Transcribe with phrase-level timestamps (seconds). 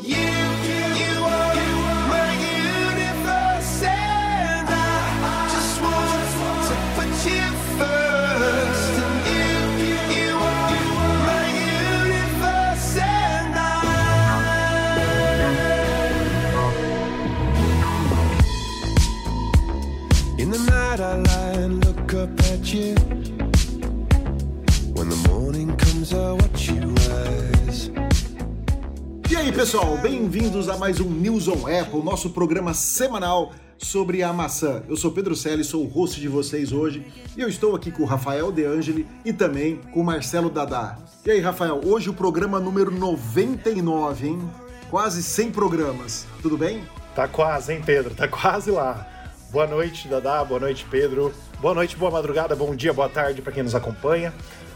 [0.00, 0.33] You.
[29.52, 34.82] Pessoal, bem-vindos a mais um News on Apple, nosso programa semanal sobre a maçã.
[34.88, 38.02] Eu sou Pedro Selle, sou o host de vocês hoje e eu estou aqui com
[38.02, 40.96] o Rafael De Angeli e também com o Marcelo Dadá.
[41.24, 44.50] E aí, Rafael, hoje o programa número 99, hein?
[44.90, 46.82] Quase 100 programas, tudo bem?
[47.14, 48.14] Tá quase, hein, Pedro?
[48.14, 49.06] Tá quase lá.
[49.50, 51.32] Boa noite, Dadá, boa noite, Pedro.
[51.60, 54.32] Boa noite, boa madrugada, bom dia, boa tarde para quem nos acompanha.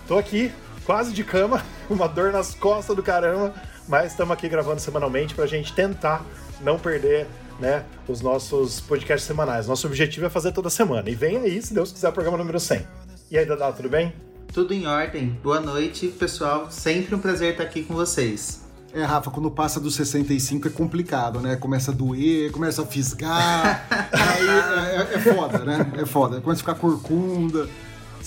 [0.06, 0.52] Tô aqui,
[0.84, 3.54] quase de cama, uma dor nas costas do caramba
[3.88, 6.24] mas estamos aqui gravando semanalmente para a gente tentar
[6.60, 7.26] não perder
[7.58, 9.66] né, os nossos podcasts semanais.
[9.66, 11.08] Nosso objetivo é fazer toda semana.
[11.10, 12.86] E vem aí, se Deus quiser, o programa número 100.
[13.30, 14.12] E aí, Dadá, tudo bem?
[14.52, 15.38] Tudo em ordem.
[15.42, 16.70] Boa noite, pessoal.
[16.70, 18.66] Sempre um prazer estar aqui com vocês.
[18.92, 21.56] É, Rafa, quando passa dos 65 é complicado, né?
[21.56, 23.86] Começa a doer, começa a fisgar.
[24.12, 25.92] aí é, é, é, foda, né?
[25.98, 26.40] É foda.
[26.40, 27.68] Começa a ficar corcunda.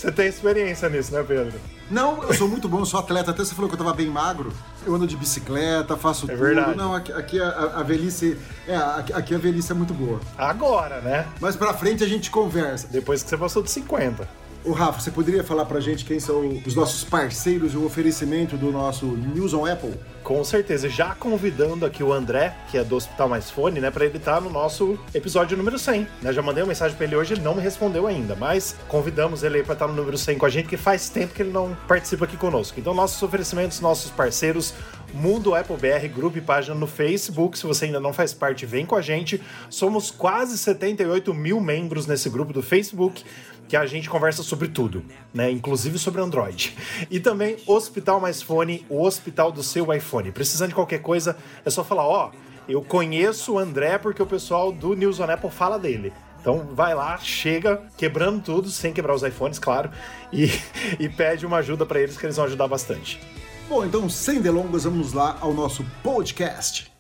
[0.02, 1.54] Você tem experiência nisso, né, Pedro?
[1.88, 3.30] Não, eu sou muito bom, eu sou atleta.
[3.30, 4.52] Até você falou que eu tava bem magro.
[4.84, 6.44] Eu ando de bicicleta, faço é tudo.
[6.44, 6.76] Verdade.
[6.76, 8.36] Não, aqui, aqui a, a, velhice.
[8.68, 8.76] É,
[9.14, 10.20] aqui, a velhice é muito boa.
[10.36, 11.28] Agora, né?
[11.40, 12.88] Mas pra frente a gente conversa.
[12.90, 14.28] Depois que você passou de 50.
[14.64, 18.56] O Rafa, você poderia falar pra gente quem são os nossos parceiros e o oferecimento
[18.56, 19.94] do nosso News on Apple?
[20.24, 24.06] Com certeza, já convidando aqui o André, que é do Hospital Mais Fone, né, para
[24.06, 26.08] ele estar tá no nosso episódio número 100.
[26.22, 26.32] Né?
[26.32, 29.64] Já mandei uma mensagem para ele hoje, ele não me respondeu ainda, mas convidamos ele
[29.64, 31.76] para estar tá no número 100 com a gente, que faz tempo que ele não
[31.88, 32.80] participa aqui conosco.
[32.80, 34.76] Então, nossos oferecimentos, nossos parceiros,
[35.14, 37.58] Mundo Apple BR, grupo e página no Facebook.
[37.58, 39.42] Se você ainda não faz parte, vem com a gente.
[39.70, 43.24] Somos quase 78 mil membros nesse grupo do Facebook
[43.72, 45.02] que a gente conversa sobre tudo,
[45.34, 45.50] né?
[45.50, 46.76] Inclusive sobre Android.
[47.10, 50.30] E também Hospital Mais Fone, o hospital do seu iPhone.
[50.30, 52.38] Precisando de qualquer coisa, é só falar, ó, oh,
[52.68, 56.12] eu conheço o André porque o pessoal do News on Apple fala dele.
[56.42, 59.90] Então vai lá, chega quebrando tudo, sem quebrar os iPhones, claro,
[60.34, 60.50] e,
[61.00, 63.22] e pede uma ajuda para eles que eles vão ajudar bastante.
[63.70, 66.92] Bom, então sem delongas, vamos lá ao nosso podcast.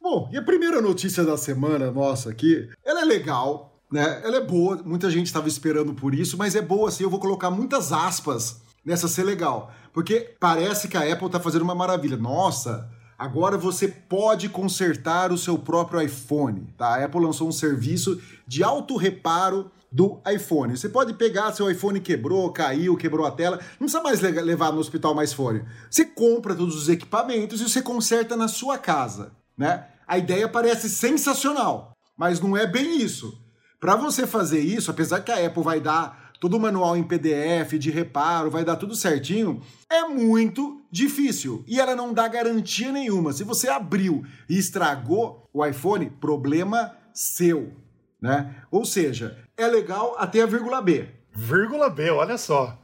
[0.00, 4.22] Bom, e a primeira notícia da semana nossa aqui, ela é legal, né?
[4.24, 7.20] Ela é boa, muita gente estava esperando por isso, mas é boa assim, eu vou
[7.20, 12.16] colocar muitas aspas nessa ser legal, porque parece que a Apple está fazendo uma maravilha.
[12.16, 16.96] Nossa, agora você pode consertar o seu próprio iPhone, tá?
[16.96, 20.74] A Apple lançou um serviço de auto reparo do iPhone.
[20.74, 24.78] Você pode pegar seu iPhone quebrou, caiu, quebrou a tela, não precisa mais levar no
[24.78, 25.62] hospital mais fone.
[25.90, 29.86] Você compra todos os equipamentos e você conserta na sua casa, né?
[30.08, 33.41] A ideia parece sensacional, mas não é bem isso.
[33.82, 37.72] Para você fazer isso, apesar que a Apple vai dar todo o manual em PDF
[37.80, 39.60] de reparo, vai dar tudo certinho,
[39.90, 43.32] é muito difícil e ela não dá garantia nenhuma.
[43.32, 47.72] Se você abriu e estragou o iPhone, problema seu,
[48.20, 48.54] né?
[48.70, 51.08] Ou seja, é legal até a vírgula B.
[51.34, 52.80] Vírgula B, olha só.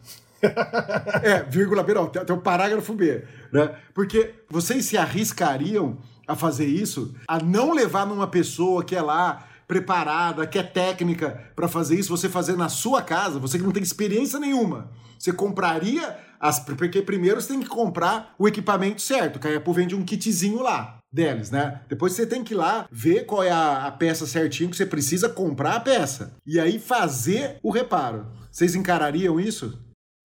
[1.22, 3.72] é, vírgula B não, até o parágrafo B, né?
[3.94, 9.47] Porque vocês se arriscariam a fazer isso, a não levar numa pessoa que é lá
[9.68, 13.70] preparada, que é técnica para fazer isso, você fazer na sua casa, você que não
[13.70, 14.90] tem experiência nenhuma.
[15.18, 16.58] Você compraria as.
[16.58, 21.50] Porque primeiro você tem que comprar o equipamento certo, Apple vende um kitzinho lá deles,
[21.50, 21.82] né?
[21.88, 24.86] Depois você tem que ir lá ver qual é a, a peça certinho que você
[24.86, 26.34] precisa comprar a peça.
[26.46, 28.26] E aí fazer o reparo.
[28.50, 29.78] Vocês encarariam isso?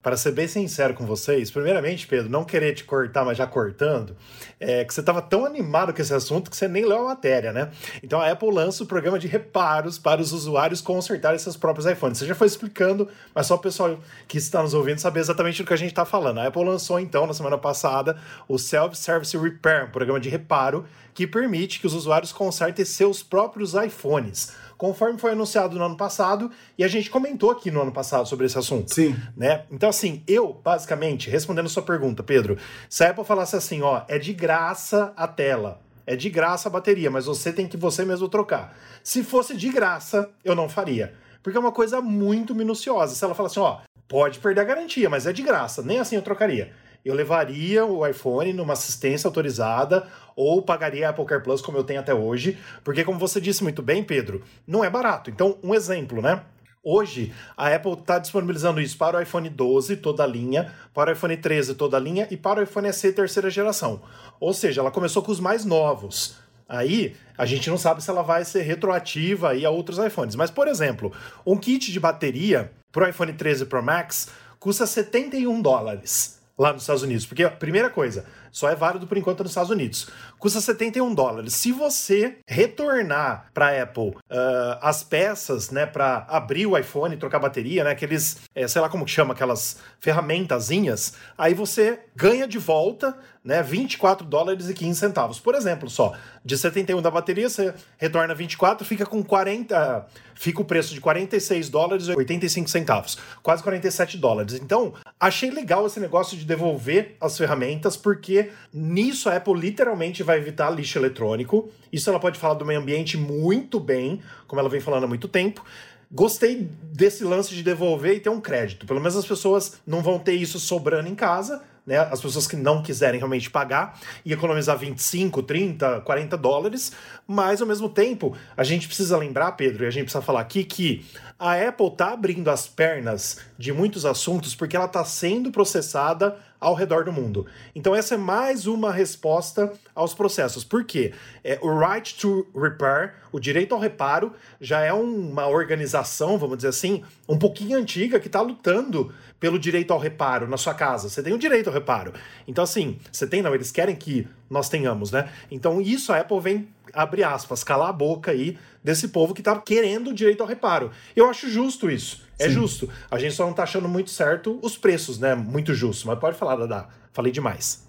[0.03, 4.17] Para ser bem sincero com vocês, primeiramente, Pedro, não querer te cortar, mas já cortando,
[4.59, 7.53] é que você estava tão animado com esse assunto que você nem leu a matéria,
[7.53, 7.71] né?
[8.03, 12.17] Então a Apple lança o programa de reparos para os usuários consertarem seus próprios iPhones.
[12.17, 13.97] Você já foi explicando, mas só o pessoal
[14.27, 16.39] que está nos ouvindo saber exatamente do que a gente está falando.
[16.39, 21.25] A Apple lançou então, na semana passada, o Self-Service Repair, um programa de reparo que
[21.25, 24.51] permite que os usuários consertem seus próprios iPhones
[24.83, 28.47] conforme foi anunciado no ano passado, e a gente comentou aqui no ano passado sobre
[28.47, 28.93] esse assunto.
[28.93, 29.15] Sim.
[29.33, 29.63] Né?
[29.71, 32.57] Então, assim, eu, basicamente, respondendo a sua pergunta, Pedro,
[32.89, 36.71] se a Apple falasse assim, ó, é de graça a tela, é de graça a
[36.71, 38.77] bateria, mas você tem que você mesmo trocar.
[39.01, 41.13] Se fosse de graça, eu não faria.
[41.41, 43.15] Porque é uma coisa muito minuciosa.
[43.15, 46.17] Se ela falasse assim, ó, pode perder a garantia, mas é de graça, nem assim
[46.17, 51.61] eu trocaria eu levaria o iPhone numa assistência autorizada ou pagaria a Apple Care Plus
[51.61, 55.29] como eu tenho até hoje, porque como você disse muito bem, Pedro, não é barato.
[55.29, 56.41] Então, um exemplo, né?
[56.85, 61.13] Hoje, a Apple está disponibilizando isso para o iPhone 12, toda a linha, para o
[61.13, 64.01] iPhone 13, toda a linha, e para o iPhone SE terceira geração.
[64.37, 66.35] Ou seja, ela começou com os mais novos.
[66.67, 70.35] Aí, a gente não sabe se ela vai ser retroativa aí a outros iPhones.
[70.35, 71.13] Mas, por exemplo,
[71.45, 74.29] um kit de bateria para o iPhone 13 Pro Max
[74.59, 77.25] custa 71 dólares lá nos Estados Unidos.
[77.25, 80.09] Porque, primeira coisa, só é válido por enquanto nos Estados Unidos.
[80.37, 81.53] Custa 71 dólares.
[81.53, 87.83] Se você retornar para Apple uh, as peças, né, para abrir o iPhone, trocar bateria,
[87.83, 93.17] né, aqueles, é, sei lá como que chama, aquelas ferramentazinhas, aí você ganha de volta,
[93.43, 95.39] né, 24 dólares e 15 centavos.
[95.39, 96.13] Por exemplo, só,
[96.43, 101.69] de 71 da bateria, você retorna 24, fica com 40, fica o preço de 46
[101.69, 104.53] dólares e 85 centavos, quase 47 dólares.
[104.53, 110.37] Então, achei legal esse negócio de devolver as ferramentas, porque nisso a Apple literalmente vai
[110.37, 111.69] evitar lixo eletrônico.
[111.91, 115.27] Isso ela pode falar do meio ambiente muito bem, como ela vem falando há muito
[115.27, 115.63] tempo.
[116.09, 118.85] Gostei desse lance de devolver e ter um crédito.
[118.85, 121.97] Pelo menos as pessoas não vão ter isso sobrando em casa, né?
[121.97, 126.91] As pessoas que não quiserem realmente pagar e economizar 25, 30, 40 dólares.
[127.27, 130.63] Mas ao mesmo tempo, a gente precisa lembrar, Pedro, e a gente precisa falar aqui
[130.63, 131.05] que
[131.37, 136.73] a Apple tá abrindo as pernas de muitos assuntos porque ela está sendo processada ao
[136.73, 137.45] redor do mundo.
[137.75, 140.63] Então essa é mais uma resposta aos processos.
[140.63, 141.13] Por quê?
[141.43, 144.31] É, o Right to Repair, o direito ao reparo,
[144.61, 149.91] já é uma organização, vamos dizer assim, um pouquinho antiga que está lutando pelo direito
[149.91, 151.09] ao reparo na sua casa.
[151.09, 152.13] Você tem o direito ao reparo.
[152.47, 155.29] Então assim, você tem não, eles querem que nós tenhamos, né?
[155.51, 159.59] Então isso a Apple vem abre aspas, calar a boca aí desse povo que tá
[159.59, 160.91] querendo o direito ao reparo.
[161.15, 162.22] Eu acho justo isso.
[162.39, 162.89] É justo.
[163.09, 165.35] A gente só não tá achando muito certo os preços, né?
[165.35, 166.07] Muito justo.
[166.07, 166.87] Mas pode falar, Dada.
[167.11, 167.83] Falei demais.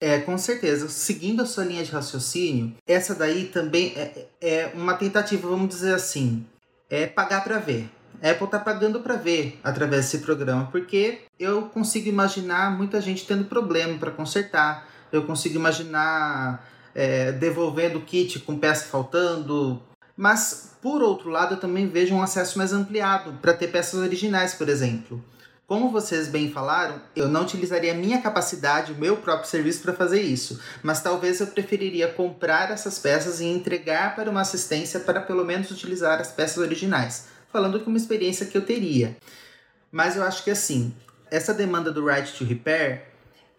[0.00, 0.88] É, com certeza.
[0.88, 5.94] Seguindo a sua linha de raciocínio, essa daí também é, é uma tentativa, vamos dizer
[5.94, 6.46] assim,
[6.88, 7.90] é pagar para ver.
[8.22, 13.26] A Apple tá pagando para ver através desse programa, porque eu consigo imaginar muita gente
[13.26, 14.88] tendo problema para consertar.
[15.12, 19.82] Eu consigo imaginar é, devolvendo o kit com peça faltando.
[20.16, 24.54] Mas, por outro lado, eu também vejo um acesso mais ampliado para ter peças originais,
[24.54, 25.22] por exemplo.
[25.66, 30.20] Como vocês bem falaram, eu não utilizaria minha capacidade, o meu próprio serviço para fazer
[30.20, 35.44] isso, mas talvez eu preferiria comprar essas peças e entregar para uma assistência para pelo
[35.44, 39.16] menos utilizar as peças originais, falando que uma experiência que eu teria.
[39.92, 40.92] Mas eu acho que assim,
[41.30, 43.09] essa demanda do Right to Repair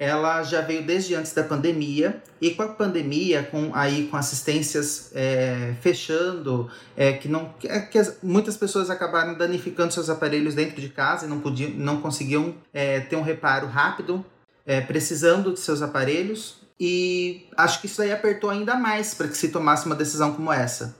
[0.02, 5.12] ela já veio desde antes da pandemia e com a pandemia, com aí com assistências
[5.14, 10.82] é, fechando, é, que não é, que as, muitas pessoas acabaram danificando seus aparelhos dentro
[10.82, 14.26] de casa e não podiam, não conseguiam é, ter um reparo rápido,
[14.66, 19.38] é, precisando de seus aparelhos e acho que isso aí apertou ainda mais para que
[19.38, 20.96] se tomasse uma decisão como essa.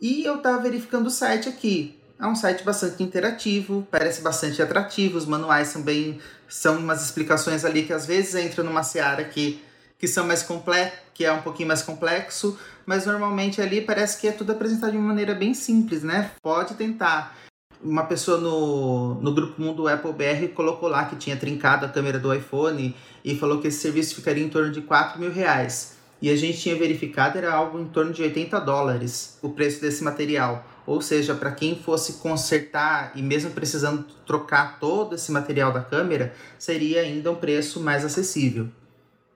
[0.00, 2.00] E eu estava verificando o site aqui.
[2.20, 6.20] É um site bastante interativo, parece bastante atrativo, os manuais são bem.
[6.50, 9.62] São umas explicações ali que às vezes entram numa seara que,
[9.96, 14.26] que são mais complexo, que é um pouquinho mais complexo, mas normalmente ali parece que
[14.26, 16.32] é tudo apresentado de uma maneira bem simples, né?
[16.42, 17.36] Pode tentar.
[17.82, 22.18] Uma pessoa no, no grupo Mundo Apple BR colocou lá que tinha trincado a câmera
[22.18, 22.94] do iPhone
[23.24, 25.96] e falou que esse serviço ficaria em torno de 4 mil reais.
[26.20, 30.04] E a gente tinha verificado era algo em torno de 80 dólares o preço desse
[30.04, 30.66] material.
[30.86, 36.34] Ou seja, para quem fosse consertar e mesmo precisando trocar todo esse material da câmera,
[36.58, 38.68] seria ainda um preço mais acessível.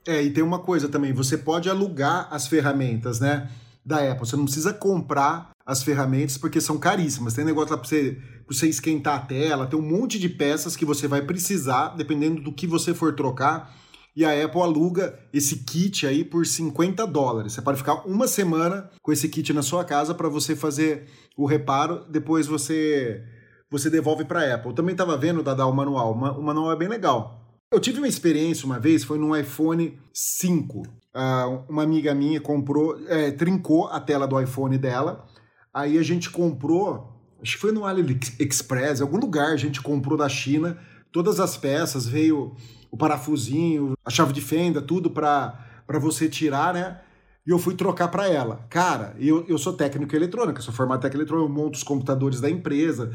[0.07, 3.49] É, e tem uma coisa também, você pode alugar as ferramentas, né,
[3.85, 4.27] da Apple.
[4.27, 7.35] Você não precisa comprar as ferramentas porque são caríssimas.
[7.35, 10.85] Tem negócio lá para você, você esquentar a tela, tem um monte de peças que
[10.85, 13.75] você vai precisar, dependendo do que você for trocar
[14.17, 17.53] e a Apple aluga esse kit aí por 50 dólares.
[17.53, 21.07] Você pode ficar uma semana com esse kit na sua casa para você fazer
[21.37, 23.23] o reparo, depois você
[23.71, 24.69] você devolve para a Apple.
[24.69, 27.45] Eu também estava vendo da o manual, o manual é bem legal.
[27.73, 30.79] Eu tive uma experiência uma vez, foi num iPhone 5.
[30.79, 35.27] Uh, ah, uma amiga minha comprou, é, trincou a tela do iPhone dela.
[35.73, 40.29] Aí a gente comprou, acho que foi no AliExpress, algum lugar a gente comprou da
[40.29, 40.79] China,
[41.11, 42.55] todas as peças, veio
[42.95, 45.59] o parafusinho, a chave de fenda, tudo para
[46.01, 47.01] você tirar, né?
[47.45, 48.65] E eu fui trocar para ela.
[48.71, 52.49] Cara, eu, eu sou técnico eletrônico, sou formado técnico eletrônico, eu monto os computadores da
[52.49, 53.13] empresa.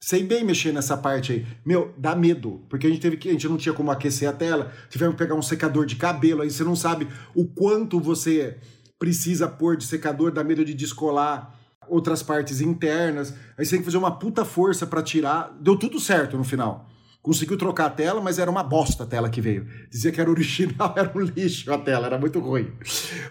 [0.00, 1.46] Sei bem mexer nessa parte aí.
[1.62, 4.32] Meu, dá medo, porque a gente teve que a gente não tinha como aquecer a
[4.32, 8.56] tela, tivemos que pegar um secador de cabelo, aí você não sabe o quanto você
[8.98, 11.54] precisa pôr de secador, dá medo de descolar
[11.86, 13.34] outras partes internas.
[13.58, 15.54] Aí você tem que fazer uma puta força para tirar.
[15.60, 16.88] Deu tudo certo no final.
[17.22, 19.66] Conseguiu trocar a tela, mas era uma bosta a tela que veio.
[19.90, 22.72] Dizia que era original, era um lixo a tela, era muito ruim.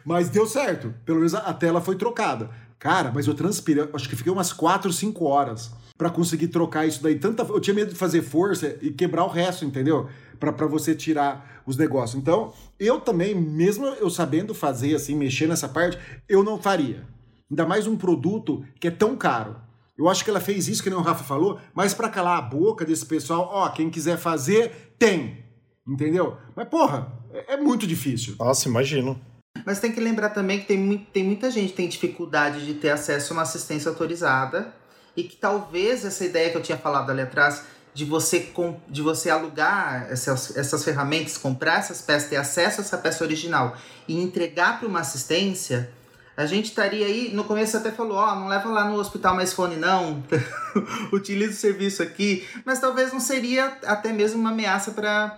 [0.05, 0.93] Mas deu certo.
[1.05, 2.49] Pelo menos a tela foi trocada.
[2.79, 7.01] Cara, mas eu transpirei, acho que fiquei umas 4, 5 horas para conseguir trocar isso
[7.01, 7.17] daí.
[7.17, 10.07] Tanta, eu tinha medo de fazer força e quebrar o resto, entendeu?
[10.39, 12.21] Para você tirar os negócios.
[12.21, 15.97] Então, eu também, mesmo eu sabendo fazer assim, mexer nessa parte,
[16.29, 17.03] eu não faria.
[17.49, 19.55] Ainda mais um produto que é tão caro.
[19.97, 22.41] Eu acho que ela fez isso, que nem o Rafa falou, mas para calar a
[22.41, 25.43] boca desse pessoal, ó, quem quiser fazer, tem.
[25.87, 26.37] Entendeu?
[26.55, 28.35] Mas, porra, é, é muito difícil.
[28.37, 29.19] Nossa, imagino.
[29.65, 32.89] Mas tem que lembrar também que tem, tem muita gente que tem dificuldade de ter
[32.89, 34.73] acesso a uma assistência autorizada
[35.15, 37.63] e que talvez essa ideia que eu tinha falado ali atrás
[37.93, 38.53] de você,
[38.87, 43.75] de você alugar essas, essas ferramentas, comprar essas peças, ter acesso a essa peça original
[44.07, 45.91] e entregar para uma assistência,
[46.37, 49.35] a gente estaria aí, no começo até falou, ó, oh, não leva lá no hospital
[49.35, 50.23] mais fone não,
[51.11, 55.35] utiliza o serviço aqui, mas talvez não seria até mesmo uma ameaça para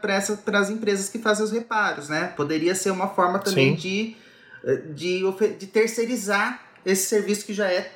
[0.60, 2.34] as empresas que fazem os reparos, né?
[2.36, 4.18] Poderia ser uma forma também de,
[4.94, 5.22] de,
[5.58, 7.92] de terceirizar esse serviço que já é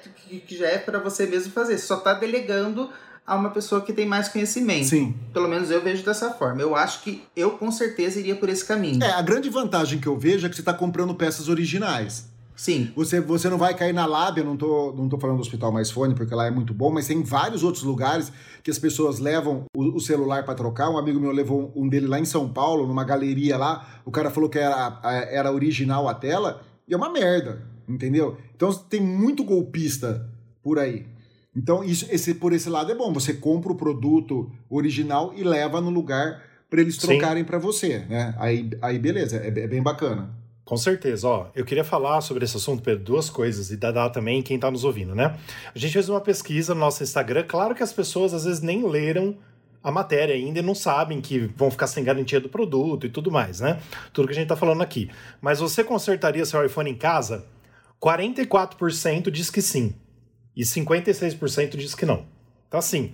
[0.47, 1.77] que já é para você mesmo fazer.
[1.77, 2.89] Você só está delegando
[3.27, 4.87] a uma pessoa que tem mais conhecimento.
[4.87, 5.13] Sim.
[5.33, 6.61] Pelo menos eu vejo dessa forma.
[6.61, 9.03] Eu acho que eu com certeza iria por esse caminho.
[9.03, 12.31] É, a grande vantagem que eu vejo é que você está comprando peças originais.
[12.55, 12.91] Sim.
[12.95, 15.89] Você, você não vai cair na lábia, não tô, não tô falando do Hospital Mais
[15.89, 18.31] Fone, porque lá é muito bom, mas tem vários outros lugares
[18.61, 20.89] que as pessoas levam o, o celular para trocar.
[20.89, 24.01] Um amigo meu levou um dele lá em São Paulo, numa galeria lá.
[24.05, 24.99] O cara falou que era,
[25.31, 28.37] era original a tela, e é uma merda, entendeu?
[28.55, 30.29] Então tem muito golpista
[30.61, 31.05] por aí.
[31.55, 33.13] Então, isso, esse, por esse lado é bom.
[33.13, 38.33] Você compra o produto original e leva no lugar para eles trocarem para você, né?
[38.39, 40.31] Aí, aí beleza, é, é, bem bacana.
[40.65, 44.41] Com certeza, ó, eu queria falar sobre esse assunto, Pedro, duas coisas, e dar também
[44.41, 45.37] quem está nos ouvindo, né?
[45.75, 48.87] A gente fez uma pesquisa no nosso Instagram, claro que as pessoas às vezes nem
[48.87, 49.37] leram
[49.83, 53.29] a matéria ainda e não sabem que vão ficar sem garantia do produto e tudo
[53.29, 53.81] mais, né?
[54.13, 55.11] Tudo que a gente está falando aqui.
[55.41, 57.45] Mas você consertaria seu iPhone em casa?
[58.01, 59.93] 44% diz que sim
[60.55, 62.25] e 56% diz que não.
[62.67, 63.13] Então, assim,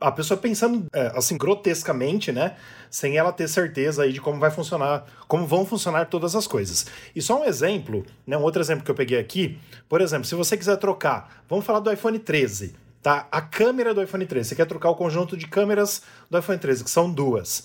[0.00, 2.56] a pessoa pensando é, assim grotescamente, né,
[2.90, 6.86] sem ela ter certeza aí de como vai funcionar, como vão funcionar todas as coisas.
[7.14, 10.34] E só um exemplo, né, um outro exemplo que eu peguei aqui, por exemplo, se
[10.34, 13.26] você quiser trocar, vamos falar do iPhone 13, tá?
[13.30, 16.84] A câmera do iPhone 13, você quer trocar o conjunto de câmeras do iPhone 13,
[16.84, 17.64] que são duas.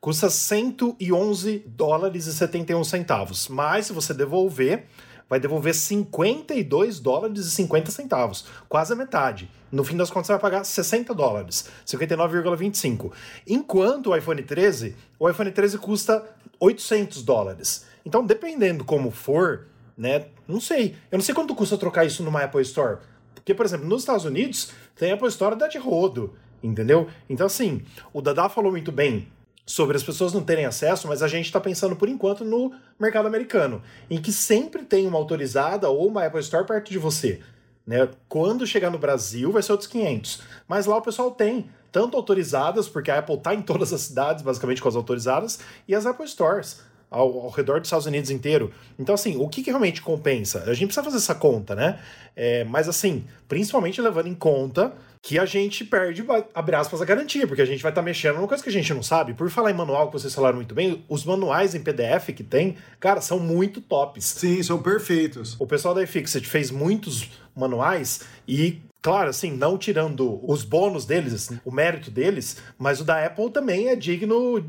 [0.00, 3.48] Custa 111 dólares e 71 centavos.
[3.48, 4.84] Mas se você devolver,
[5.28, 9.50] vai devolver 52 dólares e 50 centavos, quase a metade.
[9.74, 13.10] No fim das contas, você vai pagar 60 dólares, 59,25.
[13.44, 16.24] Enquanto o iPhone 13, o iPhone 13 custa
[16.60, 17.84] 800 dólares.
[18.06, 19.66] Então, dependendo como for,
[19.98, 20.94] né, não sei.
[21.10, 22.98] Eu não sei quanto custa trocar isso numa Apple Store.
[23.34, 27.08] Porque, por exemplo, nos Estados Unidos, tem Apple Store da de rodo, entendeu?
[27.28, 29.26] Então, assim, o Dada falou muito bem
[29.66, 33.26] sobre as pessoas não terem acesso, mas a gente está pensando por enquanto no mercado
[33.26, 37.40] americano, em que sempre tem uma autorizada ou uma Apple Store perto de você.
[37.86, 38.08] Né?
[38.28, 40.42] Quando chegar no Brasil, vai ser outros 500.
[40.66, 44.42] Mas lá o pessoal tem, tanto autorizadas, porque a Apple está em todas as cidades,
[44.42, 46.80] basicamente com as autorizadas, e as Apple Stores.
[47.10, 48.72] Ao, ao, redor dos Estados Unidos inteiro.
[48.98, 50.64] Então, assim, o que, que realmente compensa?
[50.66, 52.00] A gente precisa fazer essa conta, né?
[52.34, 54.92] É, mas, assim, principalmente levando em conta
[55.24, 56.22] que a gente perde,
[56.54, 58.72] abre aspas, a garantia, porque a gente vai estar tá mexendo numa coisa que a
[58.72, 59.32] gente não sabe.
[59.32, 62.76] Por falar em manual, que vocês falaram muito bem, os manuais em PDF que tem,
[63.00, 64.22] cara, são muito tops.
[64.22, 65.56] Sim, são perfeitos.
[65.58, 71.50] O pessoal da iFixit fez muitos manuais e Claro, assim, não tirando os bônus deles,
[71.62, 74.64] o mérito deles, mas o da Apple também é digno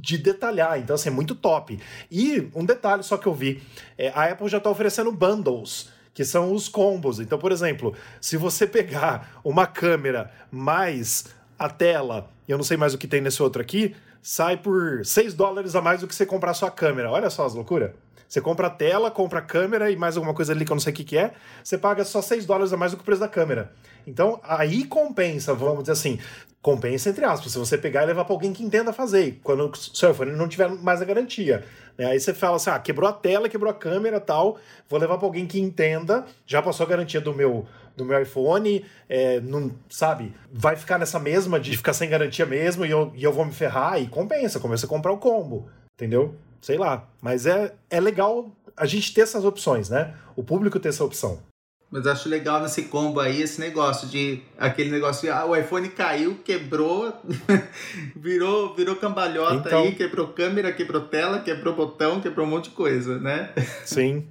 [0.00, 0.76] de detalhar.
[0.80, 1.78] Então, assim, é muito top.
[2.10, 3.62] E um detalhe só que eu vi:
[3.96, 7.20] é, a Apple já está oferecendo bundles que são os combos.
[7.20, 11.26] Então, por exemplo, se você pegar uma câmera mais
[11.58, 15.04] a tela, e eu não sei mais o que tem nesse outro aqui, sai por
[15.04, 17.10] 6 dólares a mais do que você comprar sua câmera.
[17.10, 17.92] Olha só as loucuras.
[18.30, 20.80] Você compra a tela, compra a câmera e mais alguma coisa ali que eu não
[20.80, 21.32] sei o que, que é,
[21.64, 23.72] você paga só 6 dólares a mais do que o preço da câmera.
[24.06, 26.16] Então, aí compensa, vamos dizer assim,
[26.62, 29.76] compensa entre aspas, se você pegar e levar para alguém que entenda fazer, quando o
[29.76, 31.64] seu iPhone não tiver mais a garantia.
[31.98, 32.06] Né?
[32.06, 34.58] Aí você fala assim: ah, quebrou a tela, quebrou a câmera tal,
[34.88, 38.84] vou levar para alguém que entenda, já passou a garantia do meu do meu iPhone,
[39.08, 40.32] é, não, sabe?
[40.52, 43.52] Vai ficar nessa mesma de ficar sem garantia mesmo e eu, e eu vou me
[43.52, 46.36] ferrar e compensa, começa a comprar o combo, entendeu?
[46.60, 47.08] Sei lá.
[47.20, 50.14] Mas é, é legal a gente ter essas opções, né?
[50.36, 51.42] O público ter essa opção.
[51.90, 55.88] Mas acho legal nesse combo aí esse negócio de aquele negócio de ah, o iPhone
[55.88, 57.12] caiu, quebrou,
[58.14, 59.82] virou, virou cambalhota então...
[59.82, 63.52] aí, quebrou câmera, quebrou tela, quebrou botão, quebrou um monte de coisa, né?
[63.84, 64.28] Sim.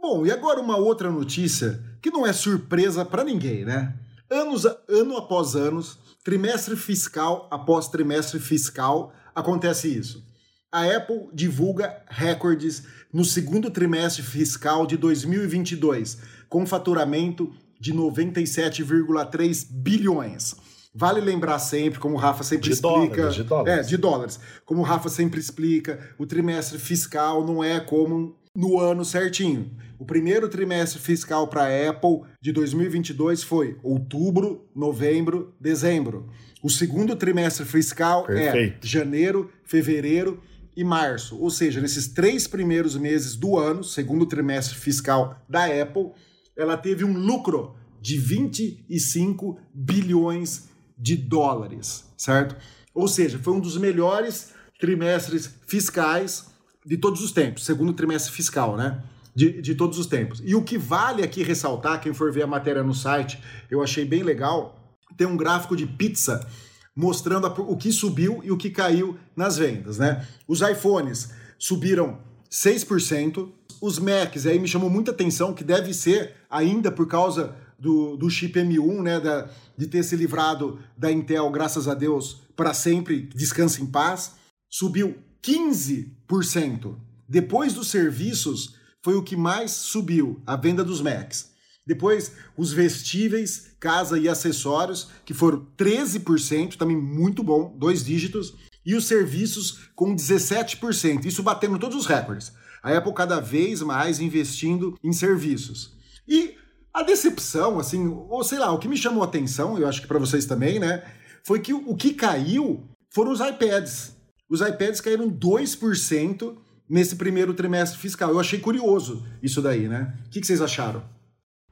[0.00, 3.94] Bom, e agora uma outra notícia que não é surpresa para ninguém, né?
[4.30, 10.27] Anos, ano após anos, trimestre fiscal após trimestre fiscal, acontece isso.
[10.70, 20.54] A Apple divulga recordes no segundo trimestre fiscal de 2022, com faturamento de 97,3 bilhões.
[20.94, 23.16] Vale lembrar sempre, como o Rafa sempre de explica.
[23.16, 23.86] Dólares, de dólares.
[23.86, 24.40] É, de dólares.
[24.66, 29.70] Como o Rafa sempre explica, o trimestre fiscal não é como no ano certinho.
[29.98, 36.28] O primeiro trimestre fiscal para a Apple de 2022 foi outubro, novembro, dezembro.
[36.62, 38.84] O segundo trimestre fiscal Perfeito.
[38.84, 40.42] é janeiro, fevereiro
[40.78, 41.36] e março.
[41.40, 46.12] Ou seja, nesses três primeiros meses do ano, segundo trimestre fiscal da Apple,
[46.56, 52.56] ela teve um lucro de 25 bilhões de dólares, certo?
[52.94, 56.46] Ou seja, foi um dos melhores trimestres fiscais
[56.86, 59.02] de todos os tempos, segundo trimestre fiscal, né?
[59.34, 60.40] De, de todos os tempos.
[60.44, 64.04] E o que vale aqui ressaltar, quem for ver a matéria no site, eu achei
[64.04, 66.48] bem legal, tem um gráfico de pizza
[66.98, 70.26] mostrando a, o que subiu e o que caiu nas vendas, né?
[70.48, 72.18] Os iPhones subiram
[72.50, 73.48] 6%,
[73.80, 78.28] os Macs, aí me chamou muita atenção que deve ser ainda por causa do, do
[78.28, 83.30] chip M1, né, da, de ter se livrado da Intel, graças a Deus, para sempre,
[83.32, 84.32] descansa em paz,
[84.68, 86.96] subiu 15%.
[87.28, 88.74] Depois dos serviços,
[89.04, 91.50] foi o que mais subiu, a venda dos Macs.
[91.88, 98.52] Depois, os vestíveis, casa e acessórios, que foram 13%, também muito bom, dois dígitos.
[98.84, 102.52] E os serviços com 17%, isso batendo todos os recordes.
[102.82, 105.96] A Apple cada vez mais investindo em serviços.
[106.28, 106.56] E
[106.92, 110.06] a decepção, assim, ou sei lá, o que me chamou a atenção, eu acho que
[110.06, 111.02] para vocês também, né,
[111.42, 114.14] foi que o que caiu foram os iPads.
[114.46, 116.54] Os iPads caíram 2%
[116.86, 118.30] nesse primeiro trimestre fiscal.
[118.30, 120.14] Eu achei curioso isso daí, né?
[120.26, 121.02] O que, vocês acharam?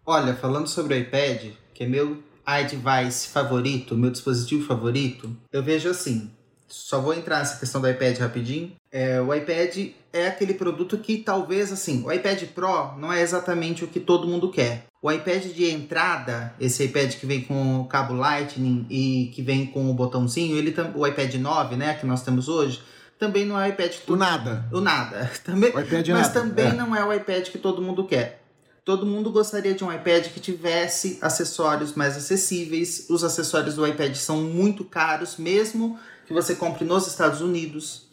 [0.09, 5.91] Olha, falando sobre o iPad, que é meu iDevice favorito, meu dispositivo favorito, eu vejo
[5.91, 6.31] assim.
[6.69, 8.73] Só vou entrar nessa questão do iPad rapidinho.
[8.91, 13.85] É, o iPad é aquele produto que talvez assim, o iPad Pro não é exatamente
[13.85, 14.85] o que todo mundo quer.
[15.03, 19.67] O iPad de entrada, esse iPad que vem com o cabo Lightning e que vem
[19.67, 22.81] com o botãozinho, ele o iPad 9, né, que nós temos hoje,
[23.19, 24.69] também não é o iPad o nada.
[24.73, 25.31] O nada.
[25.45, 26.41] Também, o iPad mas nada.
[26.41, 26.73] também é.
[26.73, 28.46] não é o iPad que todo mundo quer.
[28.87, 33.07] Todo mundo gostaria de um iPad que tivesse acessórios mais acessíveis.
[33.11, 38.07] Os acessórios do iPad são muito caros, mesmo que você compre nos Estados Unidos.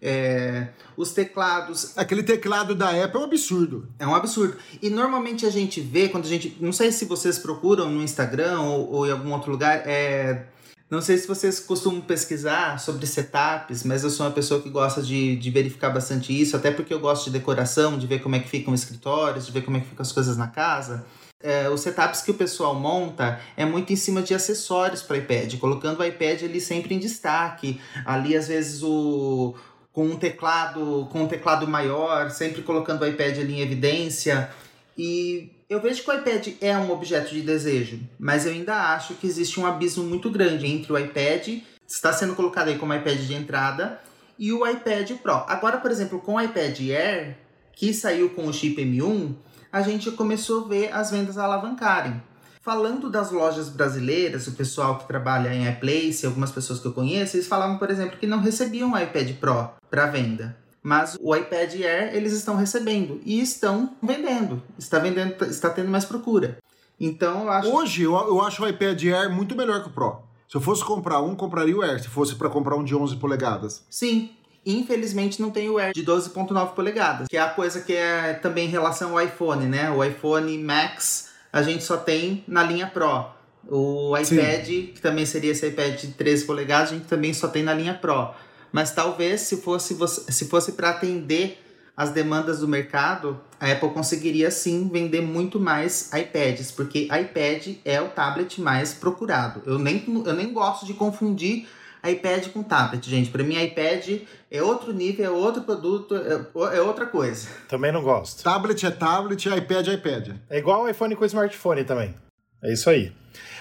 [0.00, 1.98] É, os teclados.
[1.98, 3.88] Aquele teclado da Apple é um absurdo.
[3.98, 4.56] É um absurdo.
[4.80, 6.56] E normalmente a gente vê, quando a gente.
[6.60, 9.82] Não sei se vocês procuram no Instagram ou, ou em algum outro lugar.
[9.84, 10.46] É,
[10.92, 15.00] não sei se vocês costumam pesquisar sobre setups, mas eu sou uma pessoa que gosta
[15.00, 18.40] de, de verificar bastante isso, até porque eu gosto de decoração, de ver como é
[18.40, 21.06] que ficam escritórios, de ver como é que ficam as coisas na casa.
[21.42, 25.56] É, os setups que o pessoal monta é muito em cima de acessórios para iPad,
[25.58, 27.80] colocando o iPad ali sempre em destaque.
[28.04, 29.54] Ali, às vezes, o,
[29.94, 34.50] com um teclado com um teclado maior, sempre colocando o iPad ali em evidência.
[34.98, 39.14] E eu vejo que o iPad é um objeto de desejo, mas eu ainda acho
[39.14, 41.48] que existe um abismo muito grande entre o iPad,
[41.88, 43.98] está sendo colocado aí como iPad de entrada,
[44.38, 45.44] e o iPad Pro.
[45.48, 47.38] Agora, por exemplo, com o iPad Air,
[47.72, 49.34] que saiu com o chip M1,
[49.72, 52.22] a gente começou a ver as vendas alavancarem.
[52.60, 57.36] Falando das lojas brasileiras, o pessoal que trabalha em iPlace, algumas pessoas que eu conheço,
[57.36, 60.61] eles falavam, por exemplo, que não recebiam o iPad Pro para venda.
[60.82, 64.62] Mas o iPad Air eles estão recebendo e estão vendendo.
[64.78, 66.58] Está vendendo, está tendo mais procura.
[66.98, 67.68] Então eu acho.
[67.68, 70.22] Hoje eu, eu acho o iPad Air muito melhor que o Pro.
[70.48, 72.02] Se eu fosse comprar um, compraria o Air.
[72.02, 73.84] Se fosse para comprar um de 11 polegadas.
[73.88, 74.30] Sim.
[74.64, 78.66] Infelizmente não tem o Air de 12.9 polegadas, que é a coisa que é também
[78.66, 79.90] em relação ao iPhone, né?
[79.90, 83.26] O iPhone Max a gente só tem na linha Pro.
[83.68, 84.86] O iPad, Sim.
[84.94, 87.94] que também seria esse iPad de 13 polegadas, a gente também só tem na linha
[87.94, 88.30] Pro.
[88.72, 89.94] Mas talvez se fosse,
[90.32, 91.58] se fosse para atender
[91.96, 98.00] as demandas do mercado, a Apple conseguiria sim vender muito mais iPads, porque iPad é
[98.00, 99.62] o tablet mais procurado.
[99.66, 101.68] Eu nem, eu nem gosto de confundir
[102.04, 103.30] iPad com tablet, gente.
[103.30, 107.46] Para mim, iPad é outro nível, é outro produto, é, é, outra coisa.
[107.68, 108.42] Também não gosto.
[108.42, 110.28] Tablet é tablet, iPad é iPad.
[110.50, 112.14] É igual o iPhone com smartphone também.
[112.62, 113.12] É isso aí.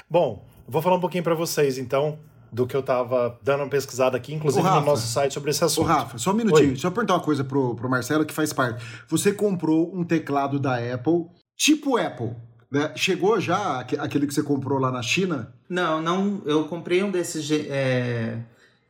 [0.09, 2.17] Bom, vou falar um pouquinho para vocês, então,
[2.51, 5.63] do que eu tava dando uma pesquisada aqui, inclusive Rafa, no nosso site sobre esse
[5.63, 5.85] assunto.
[5.85, 6.67] Ô, Rafa, só um minutinho.
[6.67, 6.73] Oi.
[6.73, 8.83] Deixa eu perguntar uma coisa pro, pro Marcelo que faz parte.
[9.07, 12.31] Você comprou um teclado da Apple, tipo Apple.
[12.69, 12.91] Né?
[12.95, 15.53] Chegou já aquele que você comprou lá na China?
[15.69, 16.41] Não, não.
[16.45, 18.39] Eu comprei um desses é,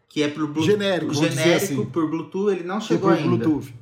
[0.10, 0.72] que é pro Bluetooth.
[0.72, 1.86] Genérico, genérico assim.
[1.86, 3.28] por Bluetooth, ele não chegou ainda.
[3.28, 3.74] Bluetooth.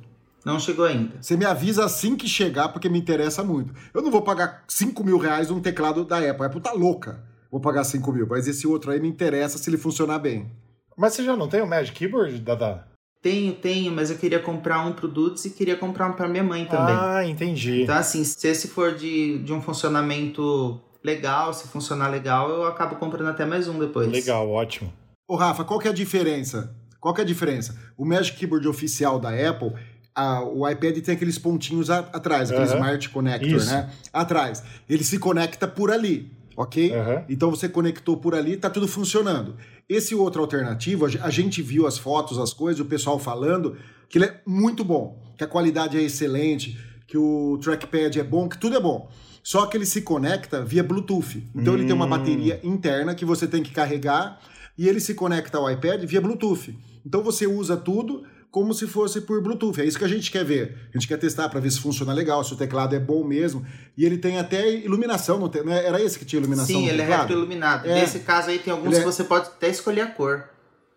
[0.44, 1.16] Não chegou ainda.
[1.20, 3.74] Você me avisa assim que chegar, porque me interessa muito.
[3.92, 6.44] Eu não vou pagar 5 mil reais num teclado da Apple.
[6.44, 8.26] A Apple tá louca vou pagar 5 mil.
[8.28, 10.50] Mas esse outro aí me interessa se ele funcionar bem.
[10.96, 12.86] Mas você já não tem o Magic Keyboard, Dada?
[13.22, 16.42] Tenho, tenho, mas eu queria comprar um pro Dudes e queria comprar um pra minha
[16.42, 16.94] mãe também.
[16.98, 17.82] Ah, entendi.
[17.82, 22.96] Então, assim, se esse for de, de um funcionamento legal, se funcionar legal, eu acabo
[22.96, 24.08] comprando até mais um depois.
[24.10, 24.90] Legal, ótimo.
[25.28, 26.74] Ô, Rafa, qual que é a diferença?
[26.98, 27.76] Qual que é a diferença?
[27.96, 29.72] O Magic Keyboard oficial da Apple,
[30.14, 32.74] a, o iPad tem aqueles pontinhos a, atrás, aquele Uhum.
[32.74, 33.70] Smart Connector, Isso.
[33.70, 33.90] né?
[34.12, 34.62] Atrás.
[34.88, 36.30] Ele se conecta por ali,
[36.60, 36.90] ok?
[36.92, 37.24] Uhum.
[37.28, 39.56] Então você conectou por ali, tá tudo funcionando.
[39.88, 43.76] Esse outro alternativo, a ge- a gente viu as fotos, as coisas, o pessoal falando
[44.08, 48.48] que ele é muito bom, que a qualidade é excelente, que o trackpad é bom,
[48.48, 49.08] que tudo é bom.
[49.42, 51.42] Só que ele se conecta via Bluetooth.
[51.54, 52.10] Então ele tem uma Hum.
[52.10, 54.38] bateria interna que você tem que carregar
[54.76, 56.78] e ele se conecta ao iPad via Bluetooth.
[57.04, 59.80] Então você usa tudo como se fosse por Bluetooth.
[59.80, 60.76] É isso que a gente quer ver.
[60.90, 63.64] A gente quer testar para ver se funciona legal, se o teclado é bom mesmo.
[63.96, 66.82] E ele tem até iluminação, não tem, não é- era esse que tinha iluminação Sim,
[66.86, 67.20] no ele é teclado?
[67.22, 67.88] retroiluminado.
[67.88, 67.94] É.
[68.00, 70.44] Nesse caso aí tem alguns Ele é- que você pode até escolher a cor.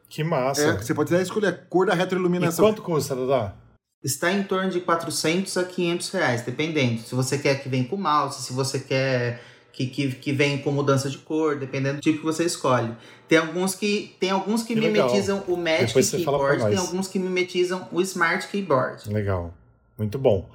[0.10, 0.62] Que massa.
[0.62, 2.66] É, você pode até escolher a cor da e retroiluminação.
[2.66, 3.56] quanto custa, Dada?
[4.04, 7.02] Está em torno de 400 a 500 reais, dependendo.
[7.02, 9.42] Se você quer que venha com mouse, se você quer
[9.74, 12.94] que, que, que venha com mudança de cor, dependendo do tipo que você escolhe.
[13.28, 15.08] Tem alguns que, tem alguns que, Que legal.
[15.08, 19.12] mimetizam o Magic Keyboard, tem alguns que mimetizam o Smart Keyboard.
[19.12, 19.52] Legal.
[19.98, 20.48] Muito bom.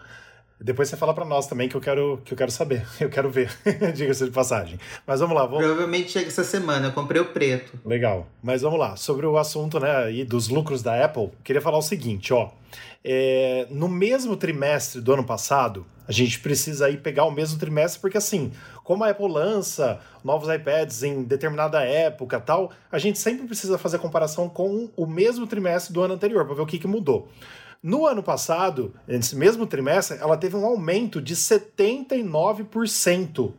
[0.61, 2.85] Depois você fala pra nós também que eu quero, que eu quero saber.
[2.99, 3.51] Eu quero ver.
[3.95, 4.79] Diga-se de passagem.
[5.07, 5.59] Mas vamos lá, vamos.
[5.65, 7.79] Provavelmente chega essa semana, eu comprei o preto.
[7.85, 8.27] Legal.
[8.43, 8.97] Mas vamos lá.
[8.97, 12.51] Sobre o assunto, né, aí dos lucros da Apple, queria falar o seguinte, ó.
[13.05, 18.01] É, no mesmo trimestre do ano passado, a gente precisa aí pegar o mesmo trimestre,
[18.01, 18.51] porque assim,
[18.89, 23.99] como a Apple lança novos iPads em determinada época tal, a gente sempre precisa fazer
[23.99, 27.29] comparação com o mesmo trimestre do ano anterior, para ver o que, que mudou.
[27.83, 33.53] No ano passado, nesse mesmo trimestre, ela teve um aumento de 79%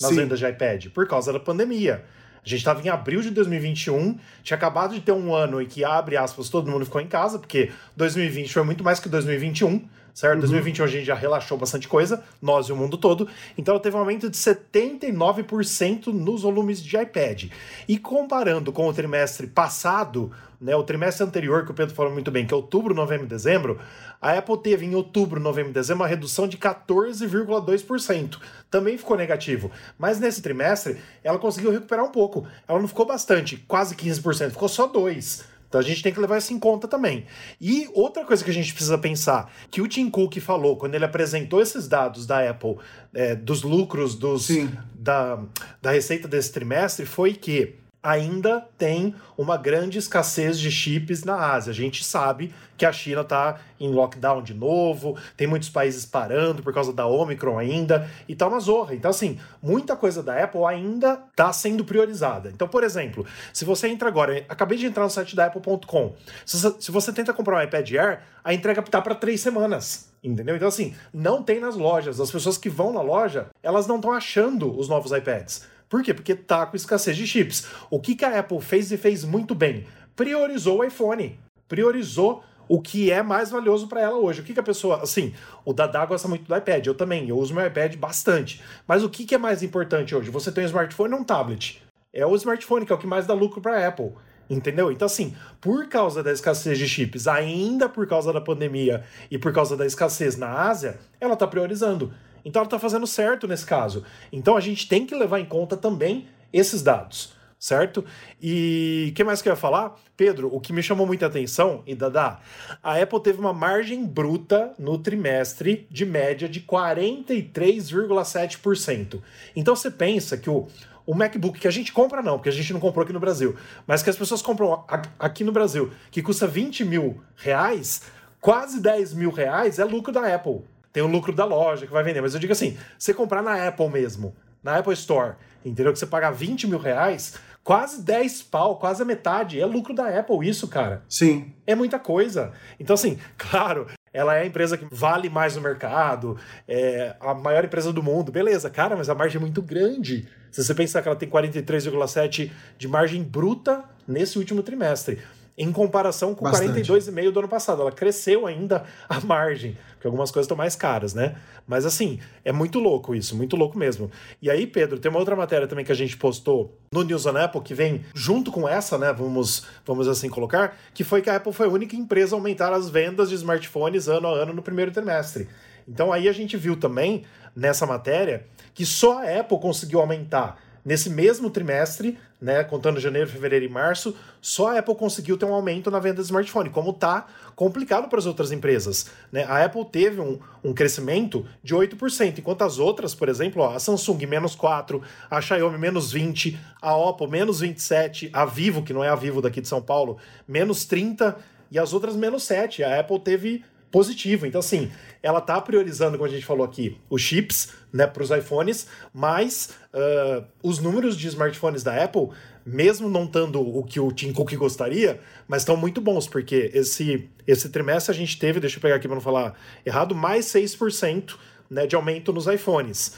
[0.00, 0.16] nas Sim.
[0.16, 2.04] vendas de iPad, por causa da pandemia.
[2.44, 5.84] A gente estava em abril de 2021, tinha acabado de ter um ano em que,
[5.84, 10.40] abre aspas, todo mundo ficou em casa, porque 2020 foi muito mais que 2021, certo?
[10.40, 13.28] 2021 a gente já relaxou bastante coisa, nós e o mundo todo.
[13.56, 17.44] Então ela teve um aumento de 79% nos volumes de iPad.
[17.88, 22.30] E comparando com o trimestre passado, né, o trimestre anterior, que o Pedro falou muito
[22.30, 23.80] bem, que é outubro, novembro e dezembro,
[24.20, 28.38] a Apple teve em outubro, novembro e dezembro uma redução de 14,2%.
[28.70, 29.72] Também ficou negativo.
[29.98, 32.46] Mas nesse trimestre, ela conseguiu recuperar um pouco.
[32.68, 35.51] Ela não ficou bastante, quase 15%, ficou só 2%.
[35.72, 37.24] Então a gente tem que levar isso em conta também.
[37.58, 41.06] E outra coisa que a gente precisa pensar, que o Tim Cook falou quando ele
[41.06, 42.76] apresentou esses dados da Apple,
[43.14, 44.70] é, dos lucros dos, Sim.
[44.94, 45.42] da,
[45.80, 51.70] da receita desse trimestre, foi que ainda tem uma grande escassez de chips na Ásia.
[51.70, 56.62] A gente sabe que a China está em lockdown de novo, tem muitos países parando
[56.62, 58.94] por causa da Omicron ainda, e tá uma zorra.
[58.94, 62.50] Então, assim, muita coisa da Apple ainda está sendo priorizada.
[62.50, 66.90] Então, por exemplo, se você entra agora, acabei de entrar no site da Apple.com, se,
[66.90, 70.10] você- tenta comprar um iPad Air, a entrega tá para três semanas.
[70.24, 70.54] Entendeu?
[70.56, 72.20] Então, assim, não tem nas lojas.
[72.20, 75.66] As pessoas que vão na loja, elas não estão achando os novos iPads.
[75.92, 76.14] Por quê?
[76.14, 77.66] Porque tá com escassez de chips.
[77.90, 79.84] O que, que a Apple fez e fez muito bem?
[80.16, 81.38] Priorizou o iPhone.
[81.68, 84.40] Priorizou o que é mais valioso para ela hoje.
[84.40, 85.02] O que, que a pessoa.
[85.02, 85.34] Assim,
[85.66, 87.28] o Dadá gosta muito do iPad, eu também.
[87.28, 88.62] Eu uso meu iPad bastante.
[88.88, 90.30] Mas o que, que é mais importante hoje?
[90.30, 91.82] Você tem um smartphone ou um tablet?
[92.10, 94.12] É o smartphone que é o que mais dá lucro para a Apple.
[94.48, 94.90] Entendeu?
[94.90, 99.52] Então, assim, por causa da escassez de chips, ainda por causa da pandemia e por
[99.52, 102.14] causa da escassez na Ásia, ela está priorizando.
[102.44, 104.04] Então, ela está fazendo certo nesse caso.
[104.32, 108.04] Então, a gente tem que levar em conta também esses dados, certo?
[108.40, 109.96] E o que mais que eu ia falar?
[110.16, 112.40] Pedro, o que me chamou muita atenção, e Dadá,
[112.82, 119.22] a Apple teve uma margem bruta no trimestre de média de 43,7%.
[119.56, 120.68] Então, você pensa que o
[121.06, 123.56] o MacBook que a gente compra não, porque a gente não comprou aqui no Brasil,
[123.86, 124.84] mas que as pessoas compram
[125.18, 128.02] aqui no Brasil, que custa 20 mil reais,
[128.40, 130.62] quase 10 mil reais é lucro da Apple.
[130.92, 133.66] Tem o lucro da loja que vai vender, mas eu digo assim, você comprar na
[133.66, 135.92] Apple mesmo, na Apple Store, entendeu?
[135.92, 140.08] Que você pagar 20 mil reais, quase 10 pau, quase a metade, é lucro da
[140.08, 141.52] Apple isso, cara Sim.
[141.66, 142.52] é muita coisa.
[142.78, 146.36] Então, assim, claro, ela é a empresa que vale mais no mercado,
[146.68, 150.28] é a maior empresa do mundo, beleza, cara, mas a margem é muito grande.
[150.50, 155.20] Se você pensar que ela tem 43,7% de margem bruta nesse último trimestre,
[155.56, 156.80] em comparação com Bastante.
[156.80, 161.12] 42,5% do ano passado, ela cresceu ainda a margem, porque algumas coisas estão mais caras,
[161.12, 161.36] né?
[161.66, 164.10] Mas assim, é muito louco isso, muito louco mesmo.
[164.40, 167.36] E aí, Pedro, tem uma outra matéria também que a gente postou no News on
[167.36, 169.12] Apple, que vem junto com essa, né?
[169.12, 172.72] Vamos, vamos assim colocar, que foi que a Apple foi a única empresa a aumentar
[172.72, 175.48] as vendas de smartphones ano a ano no primeiro trimestre.
[175.86, 181.08] Então aí a gente viu também nessa matéria que só a Apple conseguiu aumentar nesse
[181.10, 185.90] mesmo trimestre né, contando janeiro, fevereiro e março, só a Apple conseguiu ter um aumento
[185.90, 189.06] na venda de smartphone, como tá complicado para as outras empresas.
[189.30, 189.44] Né?
[189.44, 193.78] A Apple teve um, um crescimento de 8%, enquanto as outras, por exemplo, ó, a
[193.78, 199.04] Samsung menos 4%, a Xiaomi menos 20%, a Oppo menos 27%, a Vivo, que não
[199.04, 200.18] é a Vivo daqui de São Paulo,
[200.48, 201.36] menos 30%,
[201.70, 202.84] e as outras menos 7%.
[202.84, 204.46] A Apple teve positivo.
[204.46, 204.90] Então, assim,
[205.22, 209.70] ela está priorizando, como a gente falou aqui, os chips né, para os iPhones, mas
[209.92, 212.30] uh, os números de smartphones da Apple,
[212.64, 217.28] mesmo não estando o que o Tim Cook gostaria, mas estão muito bons, porque esse,
[217.46, 221.36] esse trimestre a gente teve, deixa eu pegar aqui para não falar errado, mais 6%
[221.68, 223.14] né, de aumento nos iPhones.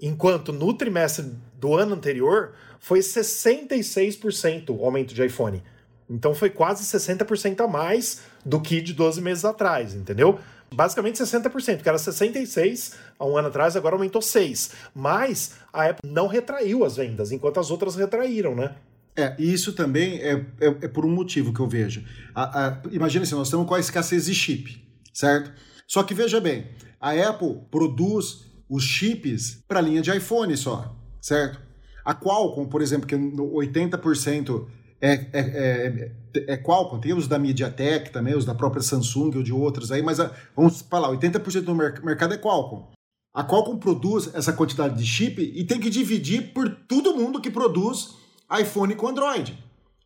[0.00, 5.62] Enquanto no trimestre do ano anterior foi 66% o aumento de iPhone.
[6.08, 10.38] Então foi quase 60% a mais do que de 12 meses atrás, entendeu?
[10.74, 14.72] Basicamente 60%, que era 66 há um ano atrás, agora aumentou 6.
[14.94, 18.74] Mas a Apple não retraiu as vendas, enquanto as outras retraíram, né?
[19.16, 22.04] É, e isso também é, é, é, por um motivo que eu vejo.
[22.34, 24.80] A, a, imagina assim, nós estamos com a escassez de chip,
[25.12, 25.52] certo?
[25.88, 26.68] Só que veja bem,
[27.00, 31.60] a Apple produz os chips para a linha de iPhone só, certo?
[32.04, 34.66] A Qualcomm, por exemplo, que 80%
[35.00, 39.42] é, é, é, é Qualcomm, tem os da MediaTek também, os da própria Samsung ou
[39.42, 42.88] de outros aí, mas a, vamos falar, 80% do mercado é Qualcomm.
[43.34, 47.50] A Qualcomm produz essa quantidade de chip e tem que dividir por todo mundo que
[47.50, 48.16] produz
[48.60, 49.56] iPhone com Android.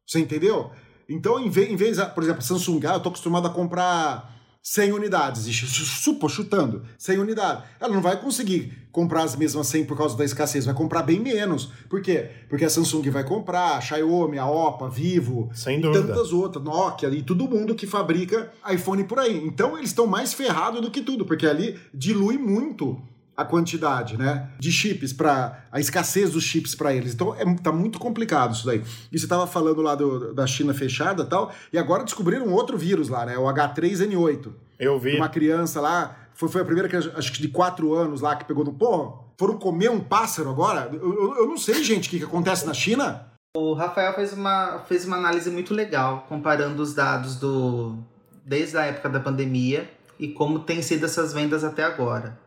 [0.07, 0.70] Você entendeu?
[1.09, 4.92] Então, em vez, em vez por exemplo, Samsung, ah, eu estou acostumado a comprar 100
[4.92, 7.64] unidades, e supo, chutando, 100 unidades.
[7.81, 11.18] Ela não vai conseguir comprar as mesmas 100 por causa da escassez, vai comprar bem
[11.18, 11.66] menos.
[11.88, 12.31] Por quê?
[12.48, 16.07] Porque a Samsung vai comprar, a Xiaomi, a Oppo, a Vivo, Sem e dúvida.
[16.07, 19.37] tantas outras, Nokia e todo mundo que fabrica iPhone por aí.
[19.44, 23.03] Então eles estão mais ferrados do que tudo, porque ali dilui muito
[23.37, 27.14] a quantidade, né, de chips para a escassez dos chips para eles.
[27.14, 28.83] Então é, tá muito complicado isso daí.
[29.11, 33.09] E você estava falando lá do, da China fechada, tal, e agora descobriram outro vírus
[33.09, 34.53] lá, né, o H3N8.
[34.79, 35.16] Eu vi.
[35.16, 38.45] Uma criança lá, foi, foi a primeira que acho que de quatro anos lá que
[38.45, 39.23] pegou no porra.
[39.38, 40.90] Foram comer um pássaro agora?
[40.92, 43.27] Eu, eu, eu não sei, gente, o que, que acontece na China.
[43.57, 47.99] O Rafael fez uma, fez uma análise muito legal, comparando os dados do
[48.45, 52.38] desde a época da pandemia e como tem sido essas vendas até agora.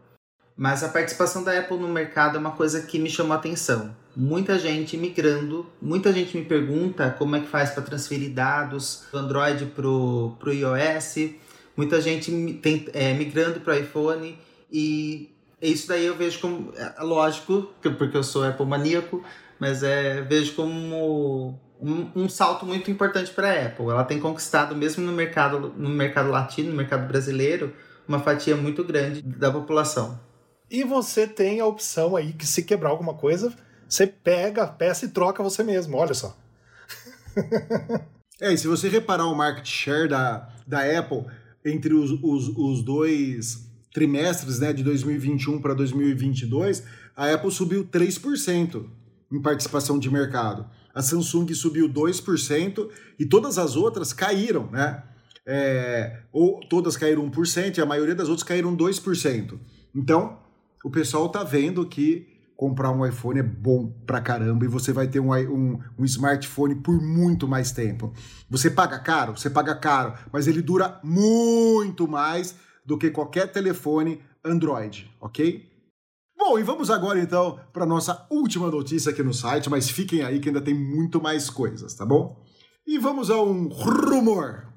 [0.58, 3.94] Mas a participação da Apple no mercado é uma coisa que me chamou a atenção.
[4.16, 9.18] Muita gente migrando, muita gente me pergunta como é que faz para transferir dados do
[9.18, 11.32] Android para o iOS,
[11.76, 14.40] muita gente tem, é, migrando para o iPhone
[14.72, 19.22] e isso daí eu vejo como, é, lógico, porque eu sou Apple maníaco,
[19.60, 23.90] mas é, vejo como um, um salto muito importante para a Apple.
[23.90, 27.74] Ela tem conquistado, mesmo no mercado, no mercado latino, no mercado brasileiro,
[28.08, 30.18] uma fatia muito grande da população.
[30.70, 33.54] E você tem a opção aí que se quebrar alguma coisa,
[33.88, 36.36] você pega a peça e troca você mesmo, olha só.
[38.42, 41.26] é, e se você reparar o market share da, da Apple
[41.64, 46.84] entre os, os, os dois trimestres, né, de 2021 para 2022,
[47.16, 48.86] a Apple subiu 3%
[49.32, 50.70] em participação de mercado.
[50.94, 55.04] A Samsung subiu 2% e todas as outras caíram, né?
[55.48, 59.60] É, ou todas caíram 1% e a maioria das outras caíram 2%.
[59.94, 60.40] Então,
[60.86, 65.08] o pessoal tá vendo que comprar um iPhone é bom pra caramba e você vai
[65.08, 68.14] ter um, um, um, smartphone por muito mais tempo.
[68.52, 69.36] Você paga caro?
[69.36, 75.68] Você paga caro, mas ele dura muito mais do que qualquer telefone Android, ok?
[76.38, 80.40] Bom, e vamos agora então para nossa última notícia aqui no site, mas fiquem aí
[80.40, 82.46] que ainda tem muito mais coisas, tá bom?
[82.86, 84.68] E vamos a um rumor.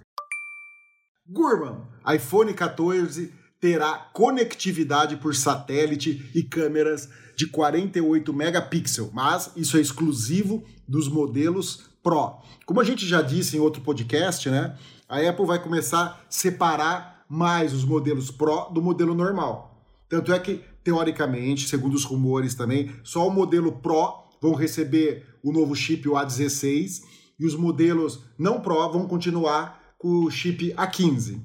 [1.29, 1.83] Gurman,
[2.15, 10.65] iPhone 14 terá conectividade por satélite e câmeras de 48 megapixels, mas isso é exclusivo
[10.87, 12.37] dos modelos Pro.
[12.65, 14.77] Como a gente já disse em outro podcast, né?
[15.09, 19.85] A Apple vai começar a separar mais os modelos Pro do modelo normal.
[20.09, 25.53] Tanto é que, teoricamente, segundo os rumores também, só o modelo Pro vão receber o
[25.53, 27.03] novo chip, o A16,
[27.39, 31.41] e os modelos não Pro vão continuar com o chip A15.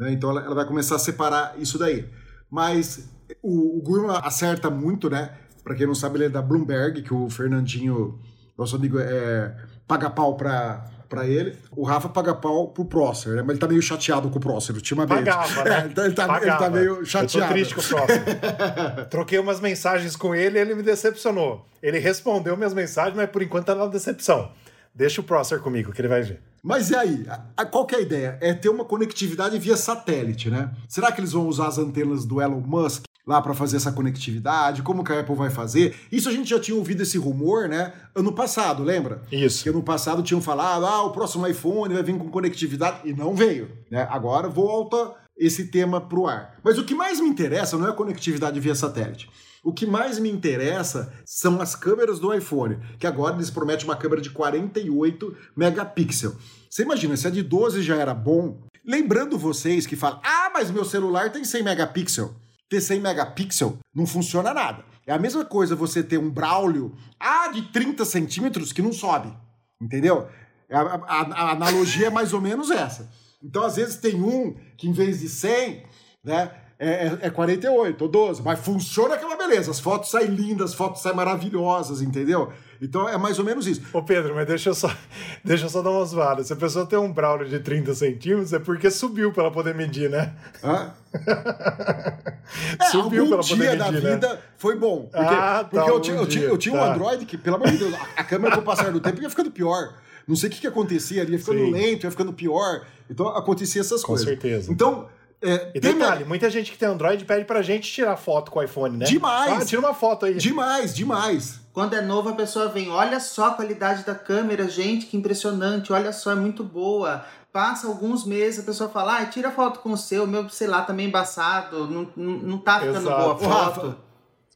[0.00, 0.12] Né?
[0.12, 2.08] Então ela, ela, vai começar a separar isso daí.
[2.50, 3.06] Mas
[3.42, 5.30] o, o Gurman acerta muito, né?
[5.62, 8.18] Para quem não sabe, ele é da Bloomberg, que o Fernandinho,
[8.56, 9.54] nosso amigo, é,
[9.86, 11.58] paga pau para para ele.
[11.72, 13.42] O Rafa paga pau pro Prosser, né?
[13.42, 15.24] Mas ele tá meio chateado com o Prosser ultimamente.
[15.24, 15.82] Pagava, né?
[15.82, 16.46] É, então ele, tá, Pagava.
[16.46, 17.38] ele tá meio chateado.
[17.38, 19.06] Eu tô triste com o Prosser.
[19.10, 21.66] Troquei umas mensagens com ele e ele me decepcionou.
[21.82, 24.52] Ele respondeu minhas mensagens, mas por enquanto tá na decepção.
[24.94, 26.40] Deixa o Prosser comigo, que ele vai ver.
[26.62, 27.26] Mas e aí?
[27.56, 28.38] A, qual que é a ideia?
[28.40, 30.70] É ter uma conectividade via satélite, né?
[30.88, 34.82] Será que eles vão usar as antenas do Elon Musk lá para fazer essa conectividade?
[34.82, 35.94] Como que a Apple vai fazer?
[36.10, 37.92] Isso a gente já tinha ouvido esse rumor, né?
[38.14, 39.22] Ano passado, lembra?
[39.30, 39.62] Isso.
[39.62, 43.34] Que ano passado tinham falado, ah, o próximo iPhone vai vir com conectividade e não
[43.34, 44.06] veio, né?
[44.10, 46.58] Agora volta esse tema pro ar.
[46.62, 49.30] Mas o que mais me interessa não é a conectividade via satélite.
[49.62, 53.96] O que mais me interessa são as câmeras do iPhone, que agora eles prometem uma
[53.96, 56.34] câmera de 48 megapixels.
[56.70, 60.70] Você imagina, se a de 12 já era bom, lembrando vocês que falam, ah, mas
[60.70, 62.30] meu celular tem 100 megapixels.
[62.68, 64.84] Ter 100 megapixels não funciona nada.
[65.06, 69.32] É a mesma coisa você ter um Braulio, ah, de 30 centímetros que não sobe,
[69.80, 70.28] entendeu?
[70.70, 73.10] A, a, a analogia é mais ou menos essa.
[73.42, 75.84] Então, às vezes, tem um que em vez de 100,
[76.22, 79.70] né, é, é 48 é ou 12, mas funciona que é beleza.
[79.70, 82.50] As fotos saem lindas, as fotos saem maravilhosas, entendeu?
[82.80, 83.82] Então é mais ou menos isso.
[83.92, 84.90] Ô Pedro, mas deixa eu só,
[85.44, 86.42] deixa eu só dar umas zoada.
[86.42, 89.74] Se a pessoa tem um Braulio de 30 centímetros, é porque subiu para ela poder
[89.74, 90.34] medir, né?
[90.64, 90.94] Hã?
[92.80, 94.14] é, subiu para poder medir, da né?
[94.14, 95.02] vida foi bom.
[95.02, 96.82] Porque, ah, tá, porque eu, tinha, eu, tinha, eu tinha tá.
[96.82, 99.20] um Android que, pelo amor de Deus, a, a câmera com o passar do tempo
[99.20, 99.92] ia ficando pior.
[100.26, 101.72] Não sei o que, que acontecia ali, ia ficando Sim.
[101.72, 102.86] lento, ia ficando pior.
[103.10, 104.24] Então acontecia essas com coisas.
[104.24, 104.72] Com certeza.
[104.72, 105.08] Então
[105.42, 108.62] é, e detalhe, muita gente que tem Android pede pra gente tirar foto com o
[108.62, 109.06] iPhone, né?
[109.06, 109.62] Demais!
[109.62, 110.34] Ah, tira uma foto aí.
[110.34, 111.60] Demais, demais.
[111.72, 115.92] Quando é novo, a pessoa vem, olha só a qualidade da câmera, gente, que impressionante,
[115.92, 117.24] olha só, é muito boa.
[117.52, 120.82] Passa alguns meses, a pessoa fala, ah, tira foto com o seu, meu, sei lá,
[120.82, 123.22] também tá embaçado, não, não, não tá ficando Exato.
[123.22, 123.80] boa a foto.
[123.80, 123.96] Rafa,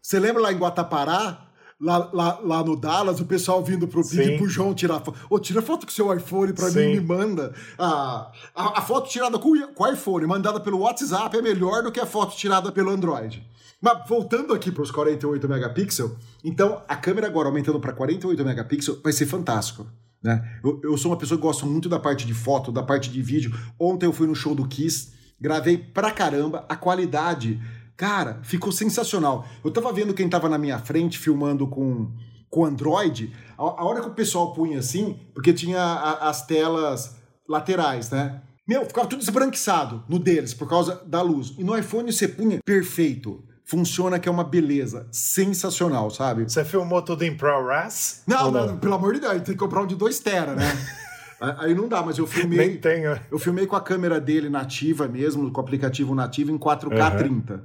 [0.03, 1.44] você lembra lá em Guatapará?
[1.85, 5.19] Lá, lá, lá no Dallas, o pessoal vindo pro, pedir pro João tirar foto.
[5.29, 6.87] Ô, tira foto com seu iPhone pra Sim.
[6.87, 7.53] mim, me manda.
[7.79, 12.01] a, a, foto tirada com, com o iPhone, mandada pelo WhatsApp, é melhor do que
[12.01, 13.47] a foto tirada pelo Android.
[13.81, 19.01] Mas voltando aqui para os 48 megapixels, então a câmera agora aumentando para 48 megapixels
[19.03, 19.87] vai ser fantástico.
[20.23, 20.43] Né?
[20.65, 23.21] Eu, eu, sou uma pessoa que gosta muito da parte de foto, da parte de
[23.21, 23.55] vídeo.
[23.79, 27.61] Ontem eu fui no show do Kiss, gravei pra caramba, a qualidade
[27.97, 29.47] Cara, ficou sensacional.
[29.65, 32.11] Eu tava vendo quem tava na minha frente filmando com
[32.55, 37.17] com Android, a, a hora que o pessoal punha assim, porque tinha a, as telas
[37.49, 38.43] laterais, né?
[38.67, 41.53] Meu, ficava tudo esbranquiçado no deles por causa da luz.
[41.59, 43.45] E no iPhone você punha perfeito.
[43.67, 45.09] Funciona que é uma beleza.
[45.11, 46.45] Sensacional, sabe?
[46.45, 48.23] Você filmou tudo em ProRes?
[48.27, 50.65] Não, não, não, pelo amor de Deus, tem que comprar um de 2 tera, né?
[51.59, 52.59] Aí não dá, mas eu filmei.
[52.59, 53.19] Nem tenho.
[53.31, 57.13] Eu filmei com a câmera dele nativa mesmo, com o aplicativo nativo em 4K
[57.51, 57.61] uhum.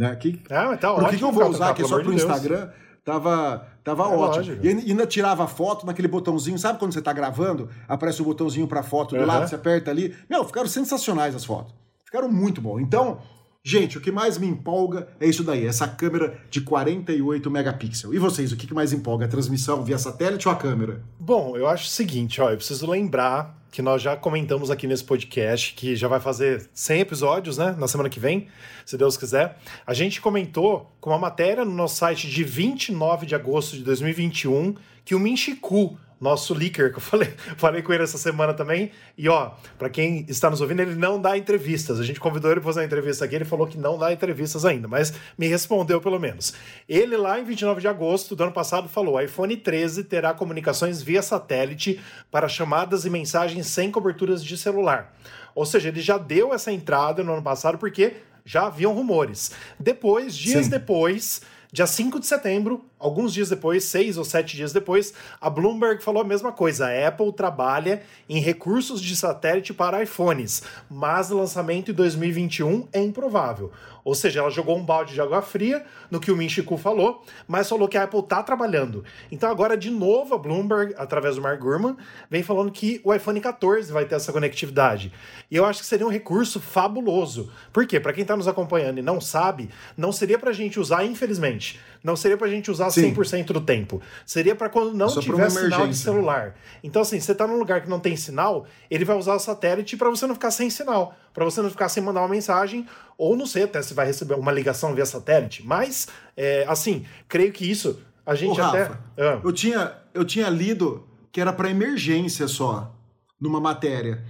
[0.00, 0.08] 30.
[0.08, 0.16] Né?
[0.16, 1.10] Que, ah, mas tá ótimo.
[1.10, 2.66] que, que eu vou usar aqui só pro de Instagram?
[2.66, 2.90] Deus.
[3.04, 4.46] Tava, tava é ótimo.
[4.46, 4.66] Lógico.
[4.66, 7.68] E ainda tirava foto naquele botãozinho, sabe quando você tá gravando?
[7.88, 9.26] Aparece o botãozinho pra foto do uhum.
[9.26, 10.14] lado, você aperta ali.
[10.28, 11.74] Meu, ficaram sensacionais as fotos.
[12.04, 12.78] Ficaram muito bom.
[12.78, 13.20] Então,
[13.64, 18.14] gente, o que mais me empolga é isso daí, essa câmera de 48 megapixels.
[18.14, 19.24] E vocês, o que mais empolga?
[19.24, 21.02] A transmissão via satélite ou a câmera?
[21.18, 25.04] Bom, eu acho o seguinte, ó, eu preciso lembrar que nós já comentamos aqui nesse
[25.04, 28.48] podcast, que já vai fazer 100 episódios, né, na semana que vem,
[28.84, 29.58] se Deus quiser.
[29.86, 34.74] A gente comentou com uma matéria no nosso site de 29 de agosto de 2021
[35.04, 38.90] que o Minchiku nosso leaker, que eu falei, falei com ele essa semana também.
[39.16, 41.98] E ó, para quem está nos ouvindo, ele não dá entrevistas.
[41.98, 44.64] A gente convidou ele para fazer uma entrevista aqui, ele falou que não dá entrevistas
[44.64, 46.52] ainda, mas me respondeu pelo menos.
[46.88, 51.22] Ele lá em 29 de agosto do ano passado falou: iPhone 13 terá comunicações via
[51.22, 55.14] satélite para chamadas e mensagens sem coberturas de celular.
[55.54, 59.52] Ou seja, ele já deu essa entrada no ano passado porque já haviam rumores.
[59.78, 60.70] Depois, dias Sim.
[60.70, 66.04] depois, dia 5 de setembro, Alguns dias depois, seis ou sete dias depois, a Bloomberg
[66.04, 66.86] falou a mesma coisa.
[66.86, 73.72] A Apple trabalha em recursos de satélite para iPhones, mas lançamento em 2021 é improvável.
[74.04, 77.68] Ou seja, ela jogou um balde de água fria no que o Minchiku falou, mas
[77.68, 79.04] falou que a Apple está trabalhando.
[79.30, 81.96] Então agora, de novo, a Bloomberg, através do Mark Gurman,
[82.30, 85.12] vem falando que o iPhone 14 vai ter essa conectividade.
[85.50, 87.50] E eu acho que seria um recurso fabuloso.
[87.72, 88.00] Por quê?
[88.00, 91.80] Para quem está nos acompanhando e não sabe, não seria para a gente usar, infelizmente,
[92.02, 93.14] não seria para a gente usar Sim.
[93.14, 94.00] 100% do tempo.
[94.24, 96.56] Seria para quando não Só tiver sinal de celular.
[96.82, 99.96] Então, assim, você tá num lugar que não tem sinal, ele vai usar o satélite
[99.96, 102.86] para você não ficar sem sinal, para você não ficar sem mandar uma mensagem,
[103.18, 105.66] ou não sei até se vai receber uma ligação via satélite.
[105.66, 108.82] Mas, é, assim, creio que isso a gente Ô, até.
[108.84, 109.40] Rafa, ah.
[109.44, 112.94] eu, tinha, eu tinha lido que era para emergência só,
[113.40, 114.24] numa matéria.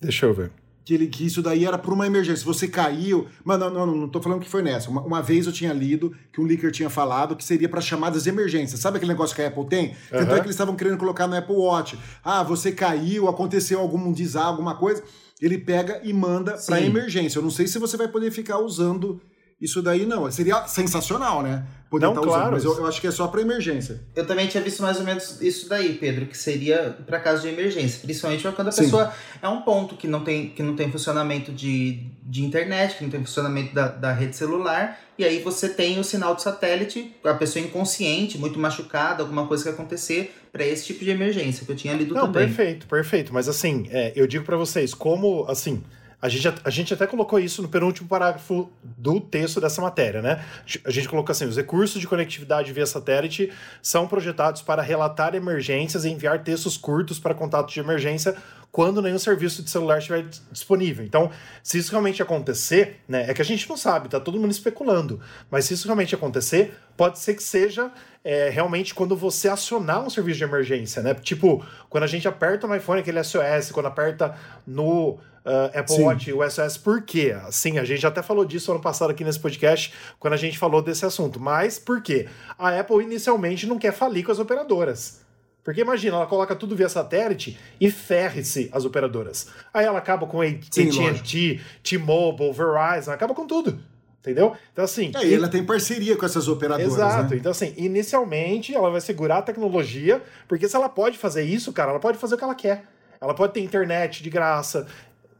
[0.00, 0.59] Deixa eu ver
[0.90, 2.44] que, ele, que isso daí era por uma emergência.
[2.44, 3.28] Você caiu.
[3.44, 4.90] Mas não, não, não, tô falando que foi nessa.
[4.90, 8.24] Uma, uma vez eu tinha lido que um leaker tinha falado que seria para chamadas
[8.24, 8.76] de emergência.
[8.76, 9.94] Sabe aquele negócio que a Apple tem?
[10.10, 10.36] Tanto uhum.
[10.36, 11.96] é que eles estavam querendo colocar no Apple Watch.
[12.24, 15.00] Ah, você caiu, aconteceu algum desastre, alguma coisa.
[15.40, 17.38] Ele pega e manda para emergência.
[17.38, 19.20] Eu não sei se você vai poder ficar usando
[19.60, 20.28] isso daí não.
[20.32, 21.64] Seria sensacional, né?
[21.90, 22.42] Poder Não, estar claro.
[22.42, 24.00] usando, mas eu, eu acho que é só para emergência.
[24.14, 27.48] Eu também tinha visto mais ou menos isso daí, Pedro, que seria para caso de
[27.48, 28.84] emergência, principalmente quando a Sim.
[28.84, 29.12] pessoa
[29.42, 33.10] é um ponto que não tem, que não tem funcionamento de, de internet, que não
[33.10, 37.34] tem funcionamento da, da rede celular, e aí você tem o sinal de satélite, a
[37.34, 41.76] pessoa inconsciente, muito machucada, alguma coisa que acontecer, para esse tipo de emergência, que eu
[41.76, 42.46] tinha lido Não, também.
[42.46, 43.34] perfeito, perfeito.
[43.34, 45.82] Mas assim, é, eu digo pra vocês, como assim.
[46.22, 50.44] A gente, a gente até colocou isso no penúltimo parágrafo do texto dessa matéria, né?
[50.84, 53.50] A gente colocou assim: os recursos de conectividade via satélite
[53.80, 58.36] são projetados para relatar emergências e enviar textos curtos para contato de emergência
[58.70, 61.04] quando nenhum serviço de celular estiver disponível.
[61.04, 61.30] Então,
[61.62, 63.24] se isso realmente acontecer, né?
[63.28, 65.20] É que a gente não sabe, tá todo mundo especulando.
[65.50, 67.90] Mas se isso realmente acontecer, pode ser que seja
[68.22, 71.14] é, realmente quando você acionar um serviço de emergência, né?
[71.14, 76.02] Tipo, quando a gente aperta no iPhone aquele SOS, quando aperta no uh, Apple Sim.
[76.04, 77.36] Watch o SOS, por quê?
[77.50, 80.82] Sim, a gente até falou disso ano passado aqui nesse podcast, quando a gente falou
[80.82, 81.40] desse assunto.
[81.40, 82.28] Mas por quê?
[82.58, 85.20] A Apple inicialmente não quer falir com as operadoras.
[85.62, 89.48] Porque imagina, ela coloca tudo via satélite e ferre-se as operadoras.
[89.72, 93.78] Aí ela acaba com AT&T, T-Mobile, Verizon, acaba com tudo.
[94.20, 94.54] Entendeu?
[94.72, 95.12] Então assim...
[95.14, 97.30] É, e ela tem parceria com essas operadoras, Exato.
[97.30, 97.36] né?
[97.36, 101.90] Então, assim, inicialmente ela vai segurar a tecnologia, porque se ela pode fazer isso, cara,
[101.90, 102.84] ela pode fazer o que ela quer.
[103.18, 104.86] Ela pode ter internet de graça,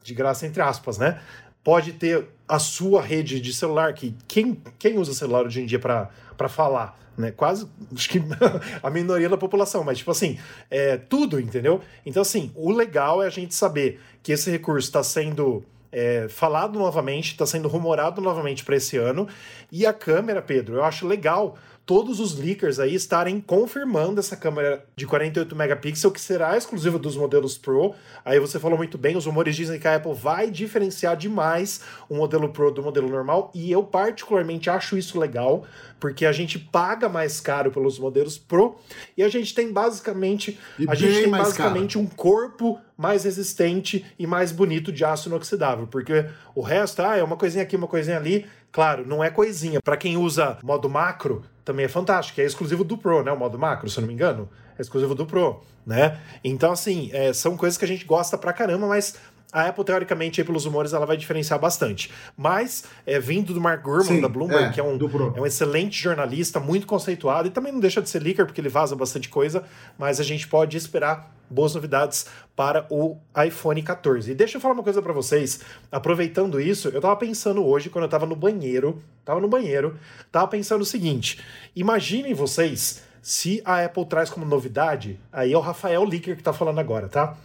[0.03, 1.20] de graça entre aspas, né?
[1.62, 5.78] Pode ter a sua rede de celular, que quem, quem usa celular hoje em dia
[5.78, 6.98] para falar?
[7.16, 7.30] Né?
[7.30, 8.22] Quase, acho que
[8.82, 10.38] a minoria da população, mas tipo assim,
[10.70, 11.80] é tudo, entendeu?
[12.05, 16.78] Então, assim, o legal é a gente saber que esse recurso está sendo é, falado
[16.78, 19.28] novamente, está sendo rumorado novamente para esse ano.
[19.70, 21.59] E a câmera, Pedro, eu acho legal
[21.91, 27.16] todos os leakers aí estarem confirmando essa câmera de 48 megapixels, que será exclusiva dos
[27.16, 27.97] modelos Pro.
[28.24, 32.14] Aí você falou muito bem, os rumores dizem que a Apple vai diferenciar demais o
[32.14, 35.66] modelo Pro do modelo normal, e eu particularmente acho isso legal,
[35.99, 38.76] porque a gente paga mais caro pelos modelos Pro,
[39.16, 44.26] e a gente tem basicamente, E a gente tem basicamente um corpo mais resistente e
[44.26, 48.16] mais bonito de aço inoxidável, porque o resto, ah, é uma coisinha aqui, uma coisinha
[48.16, 49.81] ali, claro, não é coisinha.
[49.83, 53.59] Para quem usa modo macro, também é fantástico, é exclusivo do Pro, né, o modo
[53.59, 54.49] macro, se eu não me engano,
[54.79, 56.18] é exclusivo do Pro, né?
[56.43, 59.14] Então, assim, é, são coisas que a gente gosta pra caramba, mas
[59.53, 62.11] a Apple, teoricamente, aí, pelos rumores, ela vai diferenciar bastante.
[62.36, 64.96] Mas, é, vindo do Mark Gurman, Sim, da Bloomberg, é, que é um,
[65.36, 68.68] é um excelente jornalista, muito conceituado, e também não deixa de ser leaker, porque ele
[68.68, 69.64] vaza bastante coisa,
[69.98, 74.30] mas a gente pode esperar boas novidades para o iPhone 14.
[74.30, 78.05] E deixa eu falar uma coisa para vocês, aproveitando isso, eu tava pensando hoje, quando
[78.05, 79.98] eu tava no banheiro, tava no banheiro,
[80.30, 81.40] tava pensando o seguinte,
[81.74, 86.53] imaginem vocês se a Apple traz como novidade, aí é o Rafael Leaker que tá
[86.53, 87.36] falando agora, tá?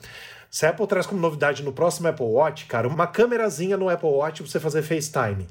[0.55, 4.07] Se a Apple traz como novidade no próximo Apple Watch, cara, uma câmerazinha no Apple
[4.07, 5.45] Watch pra você fazer FaceTime.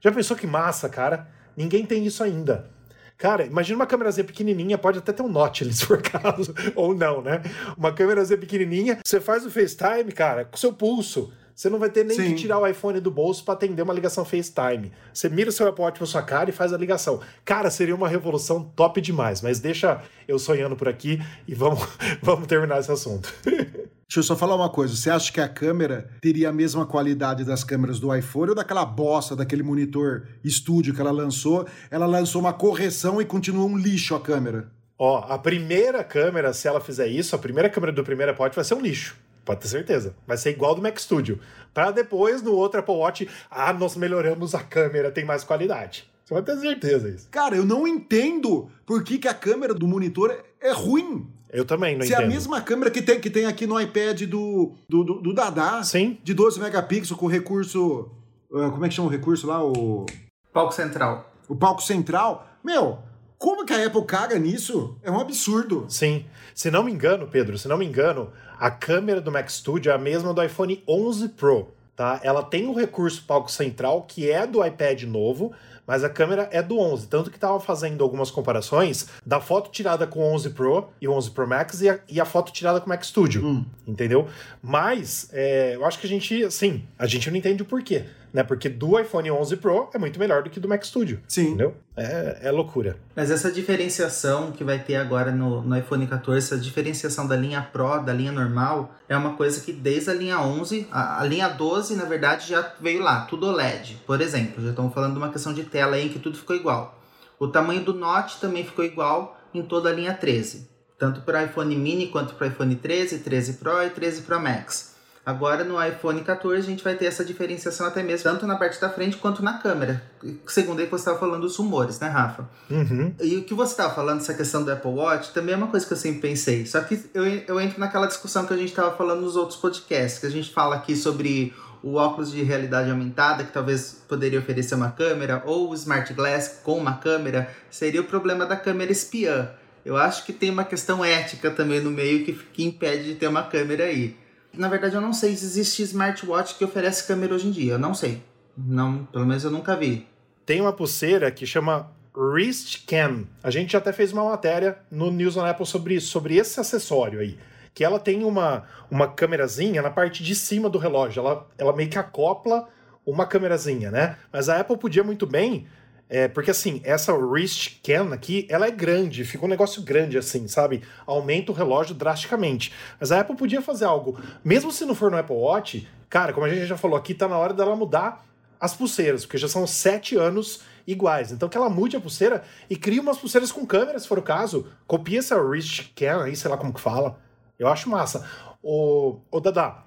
[0.00, 1.28] Já pensou que massa, cara?
[1.54, 2.70] Ninguém tem isso ainda.
[3.18, 6.94] Cara, imagina uma câmerazinha pequenininha, pode até ter um note ali, se for caso, ou
[6.94, 7.42] não, né?
[7.76, 11.30] Uma câmerazinha pequenininha, você faz o FaceTime, cara, com seu pulso.
[11.54, 12.30] Você não vai ter nem Sim.
[12.30, 14.90] que tirar o iPhone do bolso para atender uma ligação FaceTime.
[15.12, 17.20] Você mira o seu Apple Watch pra sua cara e faz a ligação.
[17.44, 21.86] Cara, seria uma revolução top demais, mas deixa eu sonhando por aqui e vamos,
[22.22, 23.30] vamos terminar esse assunto.
[24.08, 24.94] Deixa eu só falar uma coisa.
[24.94, 28.84] Você acha que a câmera teria a mesma qualidade das câmeras do iPhone ou daquela
[28.84, 31.66] bosta, daquele monitor estúdio que ela lançou?
[31.90, 34.70] Ela lançou uma correção e continua um lixo a câmera.
[34.96, 38.54] Ó, a primeira câmera, se ela fizer isso, a primeira câmera do primeiro Apple Watch
[38.54, 39.16] vai ser um lixo.
[39.44, 40.14] Pode ter certeza.
[40.24, 41.40] Vai ser igual do Mac Studio.
[41.74, 46.08] Para depois, no outro Apple Watch, ah, nós melhoramos a câmera, tem mais qualidade.
[46.26, 47.28] Você vai ter certeza disso.
[47.30, 51.30] Cara, eu não entendo por que, que a câmera do monitor é ruim.
[51.52, 52.26] Eu também não Se é entendo.
[52.26, 55.84] a mesma câmera que tem, que tem aqui no iPad do, do, do, do Dada,
[55.84, 56.18] Sim.
[56.24, 58.10] de 12 megapixels, com recurso.
[58.52, 59.64] ah, Como é que chama o recurso lá?
[59.64, 60.04] O,
[60.52, 61.32] Palco central.
[61.48, 62.44] o palco central.
[62.64, 62.98] Meu,
[63.38, 64.96] como que a Apple caga nisso?
[65.04, 65.86] É um absurdo.
[65.88, 66.26] Sim.
[66.52, 69.94] Se não me engano, Pedro, se não me engano, a câmera do Mac Studio é
[69.94, 72.18] a mesma do iPhone 11 Pro, tá?
[72.24, 75.52] Ela tem o recurso palco central, que é do iPad novo,
[75.86, 77.06] mas a câmera é do 11.
[77.08, 81.12] Tanto que tava fazendo algumas comparações da foto tirada com o 11 Pro e o
[81.12, 84.28] 11 Pro Max e a, e a foto tirada com o Mac Studio, entendeu?
[84.62, 88.04] Mas é, eu acho que a gente, assim, a gente não entende o porquê,
[88.36, 88.42] né?
[88.42, 91.46] Porque do iPhone 11 Pro é muito melhor do que do Mac Studio, Sim.
[91.46, 91.74] entendeu?
[91.96, 92.98] É, é loucura.
[93.16, 97.66] Mas essa diferenciação que vai ter agora no, no iPhone 14, essa diferenciação da linha
[97.72, 101.48] Pro, da linha normal, é uma coisa que desde a linha 11, a, a linha
[101.48, 104.02] 12, na verdade, já veio lá, tudo OLED.
[104.06, 106.54] Por exemplo, já estamos falando de uma questão de tela aí em que tudo ficou
[106.54, 107.00] igual.
[107.38, 110.68] O tamanho do Note também ficou igual em toda a linha 13.
[110.98, 114.95] Tanto para iPhone mini quanto para iPhone 13, 13 Pro e 13 Pro Max.
[115.26, 118.80] Agora no iPhone 14 a gente vai ter essa diferenciação até mesmo, tanto na parte
[118.80, 120.00] da frente quanto na câmera.
[120.46, 122.48] Segundo aí que você estava falando dos rumores, né, Rafa?
[122.70, 123.12] Uhum.
[123.20, 125.84] E o que você estava falando, essa questão do Apple Watch, também é uma coisa
[125.84, 126.64] que eu sempre pensei.
[126.64, 130.20] Só que eu, eu entro naquela discussão que a gente estava falando nos outros podcasts,
[130.20, 131.52] que a gente fala aqui sobre
[131.82, 136.60] o óculos de realidade aumentada, que talvez poderia oferecer uma câmera, ou o Smart Glass
[136.62, 139.50] com uma câmera, seria o problema da câmera espiã.
[139.84, 143.26] Eu acho que tem uma questão ética também no meio que, que impede de ter
[143.26, 144.16] uma câmera aí.
[144.56, 147.74] Na verdade, eu não sei se existe smartwatch que oferece câmera hoje em dia.
[147.74, 148.22] Eu não sei.
[148.56, 150.06] Não, pelo menos eu nunca vi.
[150.44, 153.24] Tem uma pulseira que chama Wrist Cam.
[153.42, 157.20] A gente até fez uma matéria no News on Apple sobre isso, sobre esse acessório
[157.20, 157.38] aí.
[157.74, 161.20] Que ela tem uma, uma câmerazinha na parte de cima do relógio.
[161.20, 162.68] Ela, ela meio que acopla
[163.04, 164.16] uma câmerazinha, né?
[164.32, 165.66] Mas a Apple podia muito bem
[166.08, 170.46] é, porque assim, essa wrist cam aqui, ela é grande, fica um negócio grande assim,
[170.46, 170.82] sabe?
[171.04, 172.72] Aumenta o relógio drasticamente.
[173.00, 176.46] Mas a Apple podia fazer algo, mesmo se não for no Apple Watch, cara, como
[176.46, 178.24] a gente já falou aqui, tá na hora dela mudar
[178.60, 181.32] as pulseiras, porque já são sete anos iguais.
[181.32, 184.22] Então que ela mude a pulseira e crie umas pulseiras com câmera, se for o
[184.22, 184.66] caso.
[184.86, 187.18] Copia essa wrist cam aí, sei lá como que fala.
[187.58, 188.28] Eu acho massa.
[188.62, 189.78] O, o Dada,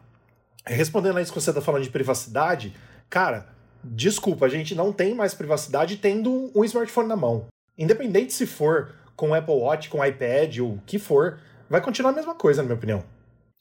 [0.66, 2.76] respondendo a isso que você tá falando de privacidade,
[3.10, 3.48] cara,
[3.84, 7.48] desculpa, a gente não tem mais privacidade tendo um smartphone na mão.
[7.78, 12.16] Independente se for com Apple Watch, com iPad ou o que for, vai continuar a
[12.16, 13.04] mesma coisa, na minha opinião.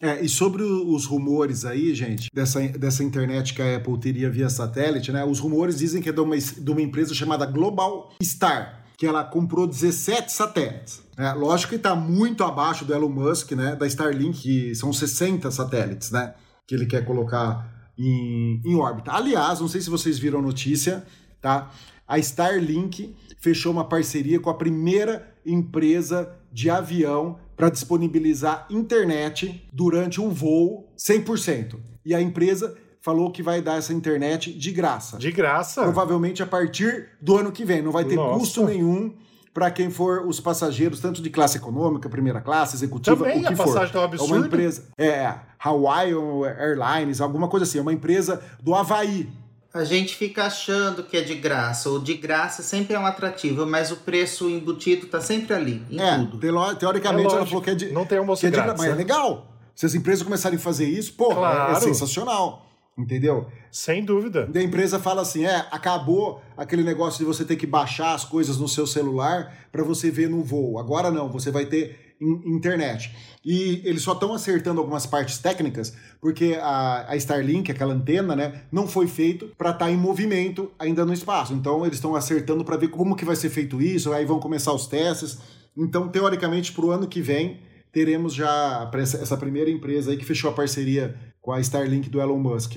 [0.01, 4.49] É, e sobre os rumores aí, gente, dessa, dessa internet que a Apple teria via
[4.49, 5.25] satélite, né?
[5.25, 9.25] Os rumores dizem que é de uma, de uma empresa chamada Global Star, que ela
[9.25, 11.03] comprou 17 satélites.
[11.17, 13.75] É, lógico que está muito abaixo do Elon Musk, né?
[13.75, 16.35] Da Starlink, que são 60 satélites, né?
[16.65, 19.13] Que ele quer colocar em, em órbita.
[19.13, 21.05] Aliás, não sei se vocês viram a notícia,
[21.41, 21.71] tá?
[22.07, 30.21] A Starlink fechou uma parceria com a primeira empresa de avião para disponibilizar internet durante
[30.21, 31.77] um voo 100%.
[32.05, 35.19] E a empresa falou que vai dar essa internet de graça.
[35.19, 35.83] De graça?
[35.83, 37.83] Provavelmente a partir do ano que vem.
[37.83, 38.39] Não vai ter Nossa.
[38.39, 39.15] custo nenhum
[39.53, 43.55] para quem for os passageiros, tanto de classe econômica, primeira classe, executiva, Também, o que
[43.55, 43.93] a passagem for.
[43.93, 44.35] Tá um absurdo.
[44.35, 49.29] É uma empresa, é, Hawaiian Airlines, alguma coisa assim, é uma empresa do Havaí.
[49.73, 53.67] A gente fica achando que é de graça, ou de graça sempre é um atrativo,
[53.67, 56.39] mas o preço embutido tá sempre ali, em é, tudo.
[56.77, 57.93] Teoricamente é ela falou que é de.
[57.93, 58.51] Não tem almoço que é.
[58.51, 59.47] De, mas é legal.
[59.75, 61.75] Se as empresas começarem a fazer isso, pô, claro.
[61.75, 62.68] é, é sensacional.
[62.99, 63.47] Entendeu?
[63.71, 64.51] Sem dúvida.
[64.53, 68.25] E a empresa fala assim: é, acabou aquele negócio de você ter que baixar as
[68.25, 70.79] coisas no seu celular para você ver no voo.
[70.79, 73.15] Agora não, você vai ter internet.
[73.45, 78.63] E eles só estão acertando algumas partes técnicas, porque a, a Starlink, aquela antena, né,
[78.73, 81.55] não foi feito para estar tá em movimento ainda no espaço.
[81.55, 84.73] Então eles estão acertando para ver como que vai ser feito isso, aí vão começar
[84.73, 85.39] os testes.
[85.77, 87.61] Então, teoricamente, para o ano que vem,
[87.93, 92.39] teremos já essa primeira empresa aí que fechou a parceria com a Starlink do Elon
[92.39, 92.77] Musk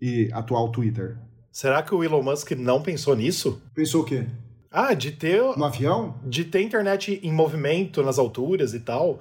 [0.00, 1.16] e atual Twitter.
[1.50, 3.60] Será que o Elon Musk não pensou nisso?
[3.74, 4.26] Pensou o quê?
[4.70, 5.42] Ah, de ter.
[5.56, 6.14] No avião?
[6.24, 9.20] De ter internet em movimento nas alturas e tal.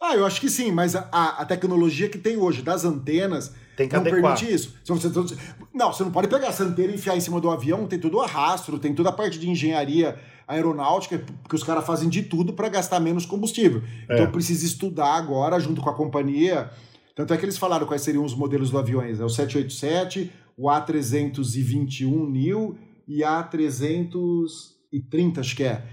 [0.00, 3.88] Ah, eu acho que sim, mas a, a tecnologia que tem hoje das antenas tem
[3.88, 4.36] que não adequar.
[4.36, 4.74] permite isso.
[5.72, 8.20] Não, você não pode pegar essa antena e enfiar em cima do avião, tem tudo
[8.20, 10.16] a rastro, tem toda a parte de engenharia
[10.46, 13.82] aeronáutica, porque os caras fazem de tudo para gastar menos combustível.
[14.08, 14.14] É.
[14.14, 16.70] Então precisa estudar agora, junto com a companhia,
[17.14, 19.20] tanto é que eles falaram quais seriam os modelos dos aviões.
[19.20, 22.76] É o 787, o A321 Neo
[23.06, 25.84] e A330, acho que é,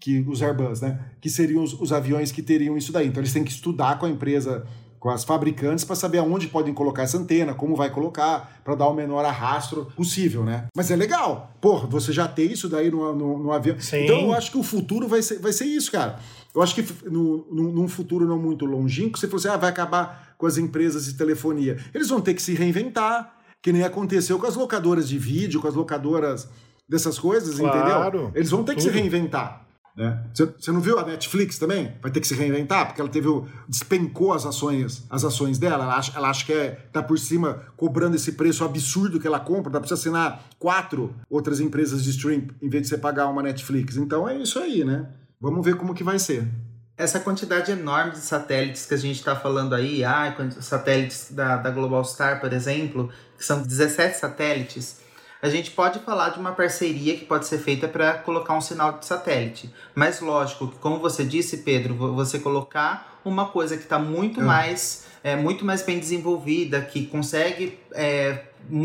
[0.00, 1.12] que os Airbus, né?
[1.20, 3.06] Que seriam os, os aviões que teriam isso daí.
[3.06, 4.66] Então eles têm que estudar com a empresa
[5.04, 8.88] com as fabricantes para saber aonde podem colocar essa antena, como vai colocar, para dar
[8.88, 10.64] o menor arrasto possível, né?
[10.74, 11.52] Mas é legal.
[11.60, 13.78] Porra, você já tem isso daí no, no, no avião.
[13.78, 14.04] Sim.
[14.04, 16.18] Então eu acho que o futuro vai ser, vai ser isso, cara.
[16.54, 19.68] Eu acho que no, no, num futuro não muito longínquo, você falou assim, ah, vai
[19.68, 21.76] acabar com as empresas de telefonia.
[21.92, 25.68] Eles vão ter que se reinventar, que nem aconteceu com as locadoras de vídeo, com
[25.68, 26.48] as locadoras
[26.88, 28.32] dessas coisas, claro, entendeu?
[28.34, 28.76] Eles vão ter tudo.
[28.76, 29.63] que se reinventar.
[29.96, 30.24] Né?
[30.34, 31.94] Você não viu a Netflix também?
[32.02, 35.84] Vai ter que se reinventar, porque ela teve o, despencou as ações, as ações dela.
[35.84, 39.38] Ela acha, ela acha que é, tá por cima cobrando esse preço absurdo que ela
[39.38, 39.70] compra.
[39.70, 43.96] Pra você assinar quatro outras empresas de stream em vez de você pagar uma Netflix.
[43.96, 45.06] Então é isso aí, né?
[45.40, 46.48] Vamos ver como que vai ser.
[46.96, 51.70] Essa quantidade enorme de satélites que a gente está falando aí, ah, satélites da, da
[51.70, 55.00] Global Star, por exemplo, que são 17 satélites,
[55.44, 58.98] a gente pode falar de uma parceria que pode ser feita para colocar um sinal
[58.98, 59.70] de satélite.
[59.94, 64.44] Mas lógico que, como você disse, Pedro, você colocar uma coisa que está muito hum.
[64.44, 68.44] mais é, muito mais bem desenvolvida, que consegue é,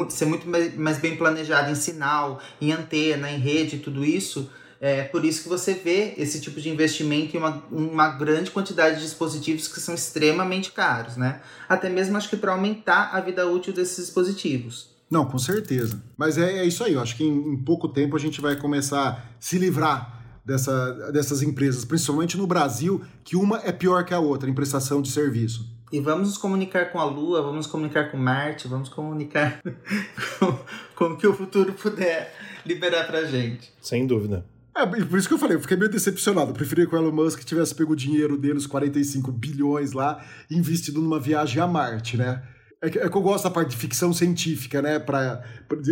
[0.10, 4.52] ser muito mais bem planejada em sinal, em antena, em rede, tudo isso,
[4.82, 8.96] É por isso que você vê esse tipo de investimento em uma, uma grande quantidade
[8.98, 11.42] de dispositivos que são extremamente caros, né?
[11.68, 14.89] Até mesmo acho que para aumentar a vida útil desses dispositivos.
[15.10, 16.02] Não, com certeza.
[16.16, 18.56] Mas é, é isso aí, eu acho que em, em, pouco tempo a gente vai
[18.56, 24.14] começar a se livrar dessa, dessas empresas, principalmente no Brasil, que uma é pior que
[24.14, 25.78] a outra em prestação de serviço.
[25.92, 29.60] E vamos nos comunicar com a Lua, vamos nos comunicar com Marte, vamos comunicar
[30.38, 30.60] com,
[30.96, 32.32] com o que o futuro puder
[32.64, 33.72] liberar pra gente.
[33.82, 34.46] Sem dúvida.
[34.76, 36.52] É, por isso que eu falei, eu fiquei meio decepcionado.
[36.52, 40.24] Eu preferia que o Elon Musk tivesse pego o dinheiro dele, os 45 bilhões lá,
[40.50, 42.44] investido numa viagem a Marte, né?
[42.82, 45.00] É que, é que eu gosto da parte de ficção científica, né?
[45.00, 45.44] Para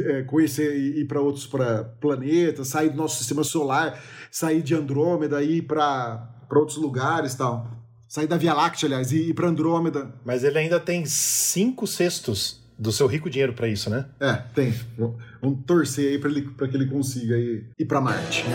[0.05, 4.73] é, conhecer e ir para outros pra planetas, sair do nosso sistema solar, sair de
[4.73, 7.69] Andrômeda, ir para outros lugares tal.
[8.07, 10.13] Sair da Via Láctea, aliás, e ir para Andrômeda.
[10.23, 14.05] Mas ele ainda tem cinco sextos do seu rico dinheiro para isso, né?
[14.19, 14.73] É, tem.
[15.41, 18.45] Vamos torcer aí para que ele consiga ir, ir para Marte.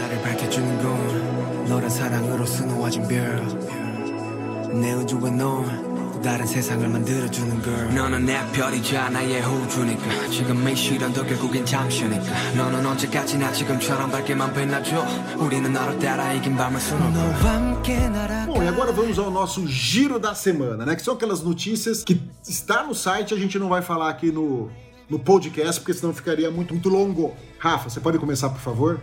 [6.21, 13.51] 다른 세상을 만들어주는 girl 너는 내 별이자 나의 호주니까 지금의 시련도 결국엔 잠시니까 너는 언제까지나
[13.51, 15.05] 지금처럼 밝게만 빛나줘
[15.37, 19.67] 우리는 너를 따라 이긴 밤을 수놓고 너와 함께 날아 Bom, e agora vamos ao nosso
[19.67, 20.95] giro da semana, né?
[20.95, 24.71] Que são aquelas notícias que está no site, a gente não vai falar aqui no,
[25.09, 27.35] no podcast, porque senão ficaria muito, muito longo.
[27.59, 29.01] Rafa, você pode começar, por favor?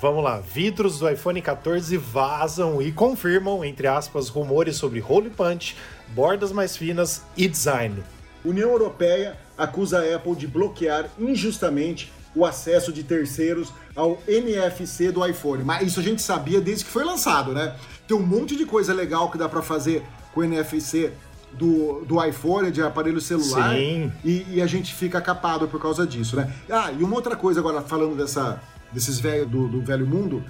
[0.00, 5.74] Vamos lá, vidros do iPhone 14 vazam e confirmam, entre aspas, rumores sobre hole punch,
[6.09, 8.03] bordas mais finas e design.
[8.43, 15.25] União Europeia acusa a Apple de bloquear injustamente o acesso de terceiros ao NFC do
[15.25, 15.63] iPhone.
[15.63, 17.75] Mas isso a gente sabia desde que foi lançado, né?
[18.07, 21.11] Tem um monte de coisa legal que dá para fazer com o NFC
[21.53, 23.75] do, do iPhone, de aparelho celular.
[23.75, 24.11] Sim.
[24.25, 26.51] E, e, a gente fica capado por causa disso, né?
[26.69, 30.43] Ah, e uma outra coisa agora, falando dessa, desses velhos do, do velho mundo,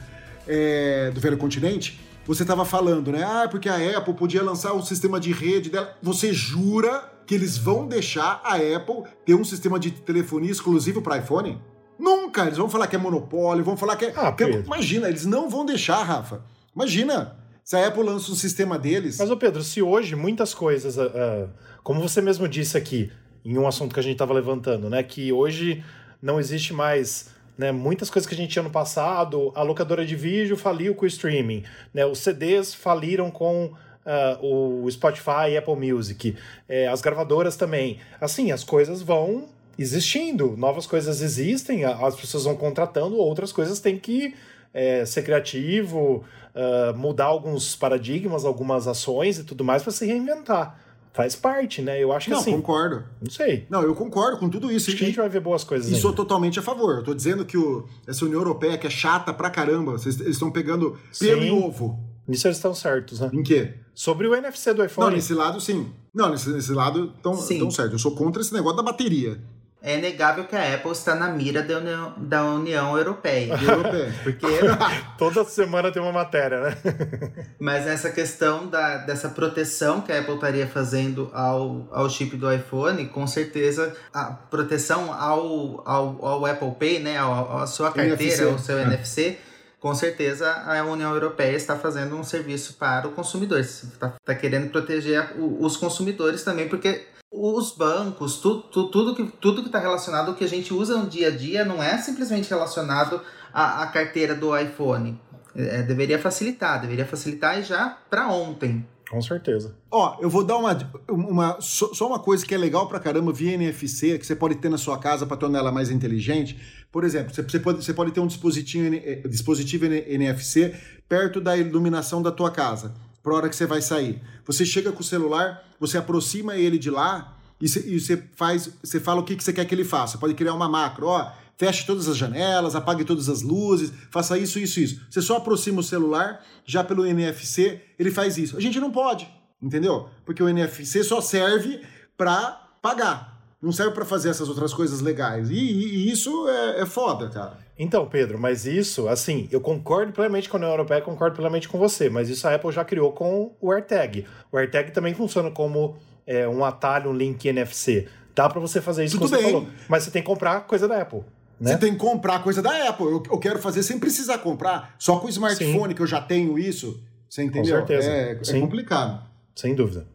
[0.47, 3.23] é, do velho continente, você estava falando, né?
[3.23, 5.95] Ah, porque a Apple podia lançar um sistema de rede dela.
[6.01, 11.17] Você jura que eles vão deixar a Apple ter um sistema de telefonia exclusivo para
[11.17, 11.61] iPhone?
[11.97, 12.45] Nunca!
[12.45, 14.13] Eles vão falar que é monopólio, vão falar que é.
[14.15, 14.59] Ah, que é...
[14.61, 16.43] Imagina, eles não vão deixar, Rafa.
[16.75, 17.37] Imagina!
[17.63, 19.17] Se a Apple lança um sistema deles.
[19.19, 21.49] Mas, ô Pedro, se hoje muitas coisas, uh,
[21.81, 23.09] como você mesmo disse aqui,
[23.45, 25.01] em um assunto que a gente estava levantando, né?
[25.01, 25.83] Que hoje
[26.21, 30.15] não existe mais né, muitas coisas que a gente tinha no passado, a locadora de
[30.15, 35.75] vídeo faliu com o streaming, né, os CDs faliram com uh, o Spotify e Apple
[35.75, 36.35] Music,
[36.67, 37.99] é, as gravadoras também.
[38.19, 39.45] Assim, as coisas vão
[39.77, 44.35] existindo, novas coisas existem, as pessoas vão contratando, outras coisas têm que
[44.73, 46.23] é, ser criativo,
[46.53, 50.82] uh, mudar alguns paradigmas, algumas ações e tudo mais para se reinventar
[51.13, 52.03] faz parte, né?
[52.03, 52.51] Eu acho que não, assim.
[52.51, 53.03] Não, concordo.
[53.21, 53.65] Não sei.
[53.69, 54.89] Não, eu concordo com tudo isso.
[54.89, 55.87] Acho que a gente vai ver boas coisas.
[55.87, 56.01] E ainda.
[56.01, 56.97] sou totalmente a favor.
[56.97, 60.33] Eu tô dizendo que o, essa União Europeia, que é chata pra caramba, vocês, eles
[60.33, 61.47] estão pegando pelo sim.
[61.47, 61.99] e ovo.
[62.27, 63.29] Nisso eles estão certos, né?
[63.31, 63.75] Em quê?
[63.93, 65.07] Sobre o NFC do iPhone.
[65.07, 65.91] Não, nesse lado sim.
[66.13, 67.35] Não, nesse, nesse lado estão
[67.71, 67.93] certo.
[67.93, 69.39] Eu sou contra esse negócio da bateria
[69.85, 73.53] é negável que a Apple está na mira da União, da União Europeia.
[74.23, 74.47] porque
[75.19, 76.77] toda semana tem uma matéria, né?
[77.59, 82.51] Mas essa questão da, dessa proteção que a Apple estaria fazendo ao, ao chip do
[82.51, 88.57] iPhone, com certeza a proteção ao, ao, ao Apple Pay, né, à sua carteira, ao
[88.57, 88.83] seu é.
[88.83, 89.37] NFC,
[89.81, 93.59] com certeza a União Europeia está fazendo um serviço para o consumidor.
[93.59, 97.01] Está tá querendo proteger os consumidores também, porque
[97.33, 100.97] os bancos, tu, tu, tudo que tudo que está relacionado ao que a gente usa
[100.97, 103.19] no dia a dia não é simplesmente relacionado
[103.51, 105.19] à, à carteira do iPhone.
[105.55, 108.85] É, deveria facilitar, deveria facilitar já para ontem.
[109.09, 109.75] Com certeza.
[109.91, 110.77] Ó, eu vou dar uma,
[111.09, 114.69] uma só uma coisa que é legal pra caramba via NFC, que você pode ter
[114.69, 116.59] na sua casa para tornar ela mais inteligente.
[116.91, 120.75] Por exemplo, você pode, você pode ter um dispositivo, eh, dispositivo NFC
[121.09, 122.93] perto da iluminação da tua casa
[123.23, 124.21] para hora que você vai sair.
[124.45, 129.21] Você chega com o celular, você aproxima ele de lá e você faz, você fala
[129.21, 130.17] o que, que você quer que ele faça.
[130.17, 134.59] Pode criar uma macro, ó, feche todas as janelas, apague todas as luzes, faça isso,
[134.59, 135.01] isso, isso.
[135.09, 138.57] Você só aproxima o celular, já pelo NFC, ele faz isso.
[138.57, 139.29] A gente não pode,
[139.61, 140.09] entendeu?
[140.25, 141.81] Porque o NFC só serve
[142.17, 143.41] para pagar.
[143.61, 145.49] Não serve para fazer essas outras coisas legais.
[145.49, 147.62] E, e, e isso é, é foda, cara.
[147.77, 151.79] Então, Pedro, mas isso, assim, eu concordo plenamente com a União Europeia, concordo plenamente com
[151.79, 154.25] você, mas isso a Apple já criou com o AirTag.
[154.51, 155.95] O AirTag também funciona como
[156.25, 158.07] é, um atalho, um link NFC.
[158.35, 159.45] Dá para você fazer isso Tudo você bem.
[159.45, 161.21] falou, mas você tem que comprar coisa da Apple.
[161.59, 161.71] Né?
[161.71, 163.05] Você tem que comprar coisa da Apple.
[163.05, 164.95] Eu, eu, quero fazer sem precisar comprar.
[164.99, 165.95] Só com o smartphone Sim.
[165.95, 167.01] que eu já tenho isso.
[167.29, 167.79] Você entendeu?
[167.81, 168.09] Com certeza.
[168.09, 169.23] É, é complicado.
[169.55, 170.05] Sem dúvida.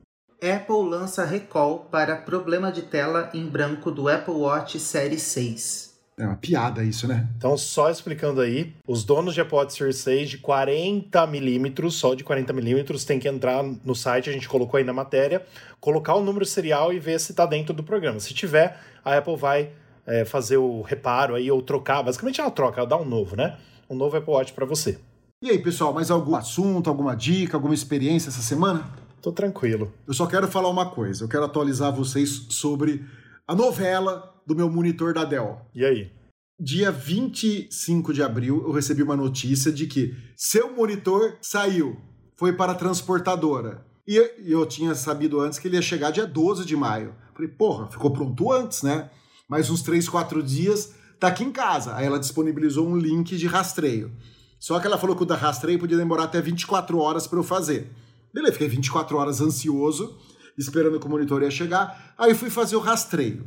[0.43, 5.88] Apple lança recall para problema de tela em branco do Apple Watch Série 6.
[6.19, 7.29] É uma piada isso, né?
[7.37, 12.25] Então, só explicando aí, os donos de iPod Series 6 de 40 milímetros, só de
[12.25, 15.47] 40 milímetros, tem que entrar no site, a gente colocou aí na matéria,
[15.81, 18.19] colocar o número serial e ver se está dentro do programa.
[18.19, 19.71] Se tiver, a Apple vai
[20.05, 22.03] é, fazer o reparo aí ou trocar.
[22.03, 23.57] Basicamente é uma troca, ela dá um novo, né?
[23.89, 24.99] Um novo Apple Watch para você.
[25.41, 28.91] E aí, pessoal, mais algum assunto, alguma dica, alguma experiência essa semana?
[29.23, 29.93] Tô tranquilo.
[30.05, 33.05] Eu só quero falar uma coisa, eu quero atualizar vocês sobre
[33.47, 35.61] a novela do meu monitor da Dell.
[35.75, 36.11] E aí?
[36.59, 41.99] Dia 25 de abril, eu recebi uma notícia de que seu monitor saiu,
[42.35, 43.87] foi para a transportadora.
[44.07, 47.15] E eu tinha sabido antes que ele ia chegar dia 12 de maio.
[47.35, 49.11] Falei, porra, ficou pronto antes, né?
[49.47, 51.95] Mais uns 3, 4 dias, tá aqui em casa.
[51.95, 54.11] Aí ela disponibilizou um link de rastreio.
[54.59, 57.43] Só que ela falou que o da rastreio podia demorar até 24 horas para eu
[57.45, 57.93] fazer.
[58.33, 60.19] Beleza, fiquei 24 horas ansioso,
[60.57, 62.15] esperando que o monitor ia chegar.
[62.17, 63.47] Aí fui fazer o rastreio.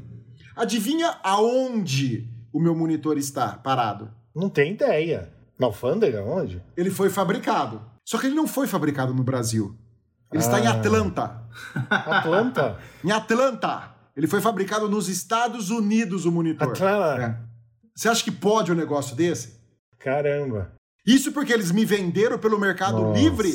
[0.55, 4.11] Adivinha aonde o meu monitor está parado?
[4.35, 5.31] Não tem ideia.
[5.59, 6.23] Na alfândega?
[6.23, 6.61] Onde?
[6.75, 7.81] Ele foi fabricado.
[8.05, 9.75] Só que ele não foi fabricado no Brasil.
[10.31, 10.45] Ele ah.
[10.45, 10.71] está em ah.
[10.71, 11.43] Atlanta.
[11.89, 12.79] Atlanta?
[13.03, 13.91] em Atlanta.
[14.15, 16.69] Ele foi fabricado nos Estados Unidos, o monitor.
[16.69, 17.21] Atlanta.
[17.21, 17.51] É.
[17.95, 19.59] Você acha que pode um negócio desse?
[19.99, 20.73] Caramba.
[21.05, 23.19] Isso porque eles me venderam pelo Mercado Nossa.
[23.19, 23.53] Livre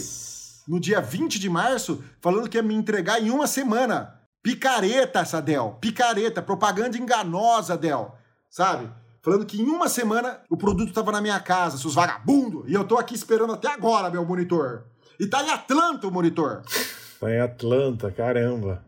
[0.67, 4.16] no dia 20 de março, falando que ia me entregar em uma semana.
[4.47, 8.15] Picareta essa Dell, picareta, propaganda enganosa, Dell,
[8.49, 8.89] sabe?
[9.21, 12.85] Falando que em uma semana o produto estava na minha casa, seus vagabundos, e eu
[12.85, 14.85] tô aqui esperando até agora meu monitor.
[15.19, 16.63] E tá em Atlanta o monitor.
[17.19, 18.85] Tá em Atlanta, caramba.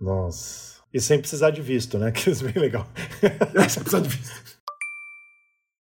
[0.00, 0.76] Nossa.
[0.92, 2.10] E sem precisar de visto, né?
[2.14, 2.86] Que isso é bem legal.
[3.20, 3.28] É,
[3.68, 4.32] sem precisar de visto.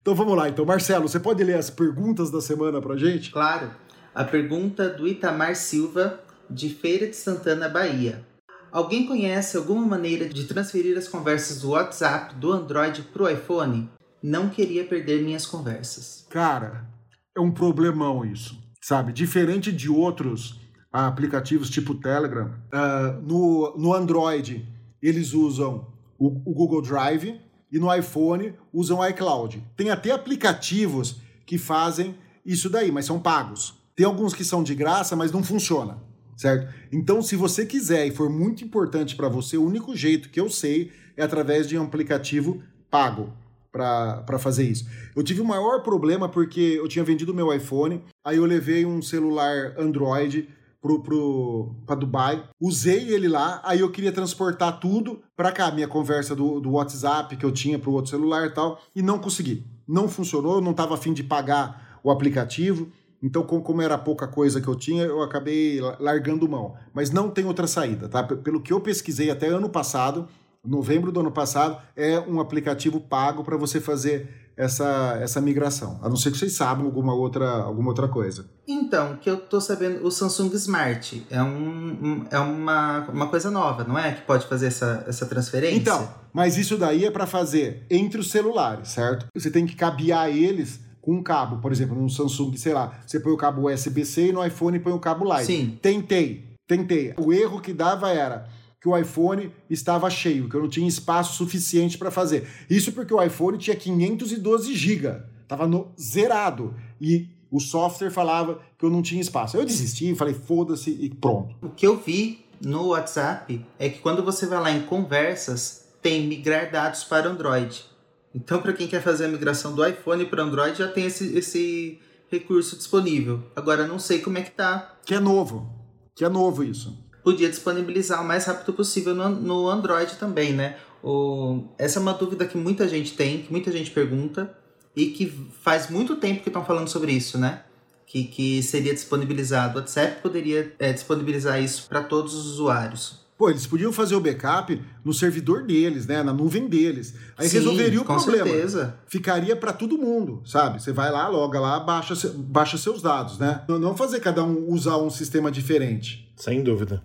[0.01, 0.65] Então vamos lá, então.
[0.65, 3.31] Marcelo, você pode ler as perguntas da semana pra gente?
[3.31, 3.71] Claro.
[4.13, 8.27] A pergunta do Itamar Silva, de Feira de Santana, Bahia.
[8.71, 13.89] Alguém conhece alguma maneira de transferir as conversas do WhatsApp do Android pro iPhone?
[14.21, 16.25] Não queria perder minhas conversas.
[16.29, 16.87] Cara,
[17.35, 19.11] é um problemão isso, sabe?
[19.11, 20.59] Diferente de outros
[20.91, 24.67] aplicativos tipo Telegram, uh, no, no Android
[25.01, 27.39] eles usam o, o Google Drive
[27.71, 29.63] e no iPhone usam o iCloud.
[29.77, 32.15] Tem até aplicativos que fazem
[32.45, 33.75] isso daí, mas são pagos.
[33.95, 35.97] Tem alguns que são de graça, mas não funciona,
[36.39, 36.73] certo?
[36.89, 40.49] Então, se você quiser e for muito importante para você, o único jeito que eu
[40.49, 43.33] sei é através de um aplicativo pago
[43.69, 44.87] para fazer isso.
[45.13, 49.01] Eu tive o maior problema porque eu tinha vendido meu iPhone, aí eu levei um
[49.01, 50.47] celular Android
[50.81, 55.89] pro, pro, pra Dubai, usei ele lá, aí eu queria transportar tudo para cá, minha
[55.89, 59.65] conversa do, do WhatsApp que eu tinha pro outro celular e tal, e não consegui.
[59.85, 62.89] Não funcionou, eu não estava afim de pagar o aplicativo.
[63.21, 66.75] Então, como era pouca coisa que eu tinha, eu acabei largando mão.
[66.93, 68.23] Mas não tem outra saída, tá?
[68.23, 70.27] Pelo que eu pesquisei até ano passado,
[70.65, 75.97] novembro do ano passado, é um aplicativo pago para você fazer essa, essa migração.
[76.03, 78.45] A não ser que vocês saibam alguma outra, alguma outra coisa.
[78.67, 83.49] Então, que eu tô sabendo, o Samsung Smart é, um, um, é uma, uma coisa
[83.49, 84.11] nova, não é?
[84.11, 85.77] Que pode fazer essa, essa transferência?
[85.77, 89.27] Então, mas isso daí é para fazer entre os celulares, certo?
[89.33, 93.19] Você tem que cabear eles com um cabo, por exemplo, no Samsung, sei lá, você
[93.19, 95.55] põe o cabo USB-C e no iPhone põe o cabo Lightning.
[95.55, 95.79] Sim.
[95.81, 97.13] Tentei, tentei.
[97.17, 98.47] O erro que dava era
[98.81, 102.47] que o iPhone estava cheio, que eu não tinha espaço suficiente para fazer.
[102.69, 105.69] Isso porque o iPhone tinha 512 GB, estava
[105.99, 109.57] zerado e o software falava que eu não tinha espaço.
[109.57, 111.55] Eu desisti, falei foda-se e pronto.
[111.61, 116.27] O que eu vi no WhatsApp é que quando você vai lá em conversas, tem
[116.27, 117.88] migrar dados para Android.
[118.33, 121.99] Então, para quem quer fazer a migração do iPhone para Android, já tem esse, esse
[122.29, 123.43] recurso disponível.
[123.55, 124.97] Agora, não sei como é que tá.
[125.05, 125.69] Que é novo.
[126.15, 126.97] Que é novo isso.
[127.23, 130.77] Podia disponibilizar o mais rápido possível no, no Android também, né?
[131.03, 134.53] O, essa é uma dúvida que muita gente tem, que muita gente pergunta
[134.95, 135.27] e que
[135.61, 137.63] faz muito tempo que estão falando sobre isso, né?
[138.05, 139.77] Que, que seria disponibilizado.
[139.77, 143.19] O WhatsApp poderia é, disponibilizar isso para todos os usuários.
[143.39, 146.21] Pô, eles podiam fazer o backup no servidor deles, né?
[146.21, 147.13] Na nuvem deles.
[147.37, 148.49] Aí Sim, resolveria o com problema.
[148.49, 148.99] Certeza.
[149.07, 150.83] Ficaria para todo mundo, sabe?
[150.83, 153.63] Você vai lá, loga lá, baixa, baixa seus dados, né?
[153.69, 156.29] Não fazer cada um usar um sistema diferente.
[156.35, 157.01] Sem dúvida.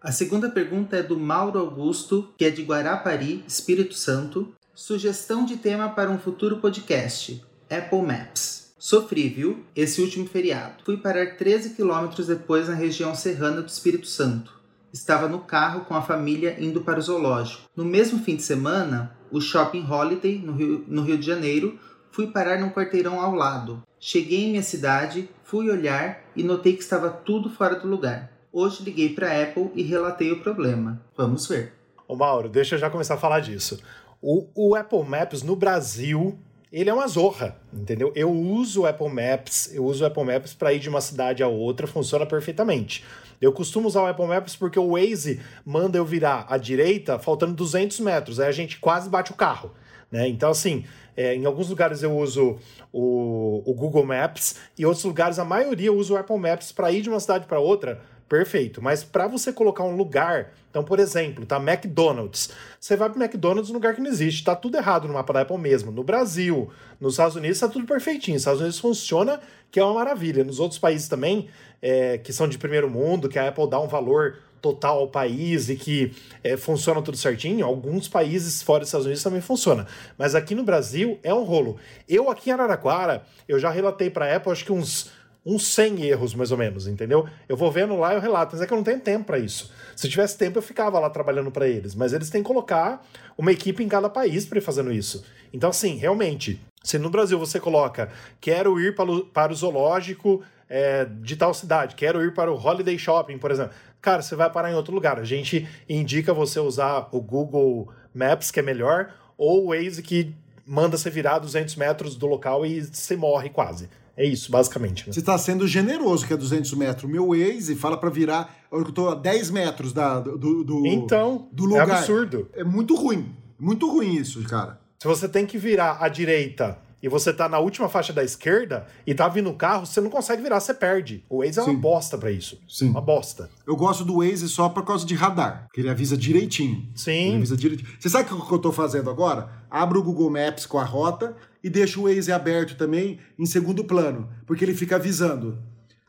[0.00, 4.54] A segunda pergunta é do Mauro Augusto, que é de Guarapari, Espírito Santo.
[4.72, 8.72] Sugestão de tema para um futuro podcast: Apple Maps.
[8.78, 9.64] Sofri, viu?
[9.74, 10.84] Esse último feriado.
[10.84, 14.61] Fui parar 13 quilômetros depois na região serrana do Espírito Santo
[14.92, 17.62] estava no carro com a família indo para o zoológico.
[17.74, 21.78] No mesmo fim de semana, o Shopping Holiday, no Rio, no Rio de Janeiro,
[22.10, 23.82] fui parar num quarteirão ao lado.
[23.98, 28.30] Cheguei em minha cidade, fui olhar e notei que estava tudo fora do lugar.
[28.52, 31.00] Hoje liguei para a Apple e relatei o problema.
[31.16, 31.72] Vamos ver.
[32.06, 33.80] Ô Mauro, deixa eu já começar a falar disso.
[34.20, 36.38] O, o Apple Maps no Brasil,
[36.72, 38.10] ele é uma zorra, entendeu?
[38.14, 41.42] Eu uso o Apple Maps, eu uso o Apple Maps para ir de uma cidade
[41.42, 43.04] a outra, funciona perfeitamente.
[43.40, 47.52] Eu costumo usar o Apple Maps porque o Waze manda eu virar à direita faltando
[47.52, 49.72] 200 metros, aí a gente quase bate o carro.
[50.10, 50.28] Né?
[50.28, 52.56] Então, assim, é, em alguns lugares eu uso
[52.90, 56.90] o, o Google Maps e em outros lugares a maioria uso o Apple Maps para
[56.90, 58.00] ir de uma cidade para outra
[58.32, 58.80] Perfeito.
[58.80, 62.48] Mas para você colocar um lugar, então, por exemplo, tá McDonald's.
[62.80, 64.42] Você vai para McDonald's num lugar que não existe.
[64.42, 65.92] Tá tudo errado no mapa da Apple mesmo.
[65.92, 68.36] No Brasil, nos Estados Unidos, tá tudo perfeitinho.
[68.36, 69.38] Nos Estados Unidos funciona,
[69.70, 70.42] que é uma maravilha.
[70.44, 71.50] Nos outros países também,
[71.82, 75.68] é, que são de primeiro mundo, que a Apple dá um valor total ao país
[75.68, 77.66] e que é, funciona tudo certinho.
[77.66, 79.86] Alguns países fora dos Estados Unidos também funciona.
[80.16, 81.76] Mas aqui no Brasil é um rolo.
[82.08, 85.10] Eu aqui em Araraquara, eu já relatei para a Apple, acho que uns
[85.44, 87.26] uns 100 erros, mais ou menos, entendeu?
[87.48, 89.38] Eu vou vendo lá e eu relato, mas é que eu não tenho tempo para
[89.38, 89.72] isso.
[89.96, 93.04] Se tivesse tempo, eu ficava lá trabalhando para eles, mas eles têm que colocar
[93.36, 95.24] uma equipe em cada país para ir fazendo isso.
[95.52, 100.42] Então, assim, realmente, se no Brasil você coloca quero ir para o, para o zoológico
[100.68, 104.50] é, de tal cidade, quero ir para o Holiday Shopping, por exemplo, cara, você vai
[104.50, 105.18] parar em outro lugar.
[105.18, 110.34] A gente indica você usar o Google Maps, que é melhor, ou o Waze, que
[110.64, 113.88] manda você virar 200 metros do local e você morre quase.
[114.16, 115.06] É isso, basicamente.
[115.06, 115.12] Né?
[115.12, 117.04] Você está sendo generoso, que é 200 metros.
[117.04, 118.54] O meu Waze fala para virar.
[118.70, 121.88] Eu estou a 10 metros da, do, do, então, do lugar.
[121.88, 122.48] É absurdo.
[122.54, 123.34] É muito ruim.
[123.58, 124.80] Muito ruim isso, cara.
[124.98, 128.86] Se você tem que virar à direita e você tá na última faixa da esquerda
[129.04, 131.24] e tá vindo o carro, você não consegue virar, você perde.
[131.28, 132.60] O Waze é uma bosta para isso.
[132.68, 132.90] Sim.
[132.90, 133.50] Uma bosta.
[133.66, 136.88] Eu gosto do Waze só por causa de radar, que ele avisa direitinho.
[136.94, 137.28] Sim.
[137.28, 137.90] Ele avisa direitinho.
[137.98, 139.48] Você sabe o que eu tô fazendo agora?
[139.68, 143.84] Abro o Google Maps com a rota e deixo o Waze aberto também em segundo
[143.84, 145.58] plano, porque ele fica avisando.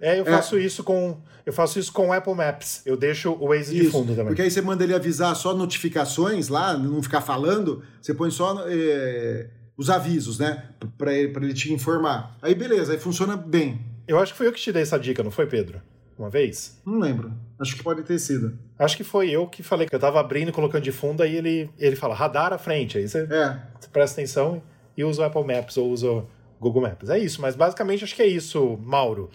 [0.01, 0.61] É, eu faço é.
[0.61, 2.81] isso com eu faço isso com o Apple Maps.
[2.85, 4.27] Eu deixo o Waze isso, de fundo também.
[4.27, 7.83] Porque aí você manda ele avisar só notificações lá, não ficar falando.
[8.01, 10.69] Você põe só é, os avisos, né?
[10.97, 12.37] Para ele, ele te informar.
[12.41, 13.81] Aí beleza, aí funciona bem.
[14.07, 15.81] Eu acho que foi eu que te dei essa dica, não foi, Pedro?
[16.17, 16.79] Uma vez?
[16.85, 17.33] Não lembro.
[17.59, 18.57] Acho que pode ter sido.
[18.77, 21.35] Acho que foi eu que falei que eu tava abrindo e colocando de fundo, aí
[21.35, 22.97] ele, ele fala radar à frente.
[22.97, 23.59] Aí você, é.
[23.79, 26.27] você presta atenção e usa o Apple Maps ou usa o
[26.59, 27.09] Google Maps.
[27.09, 29.29] É isso, mas basicamente acho que é isso, Mauro.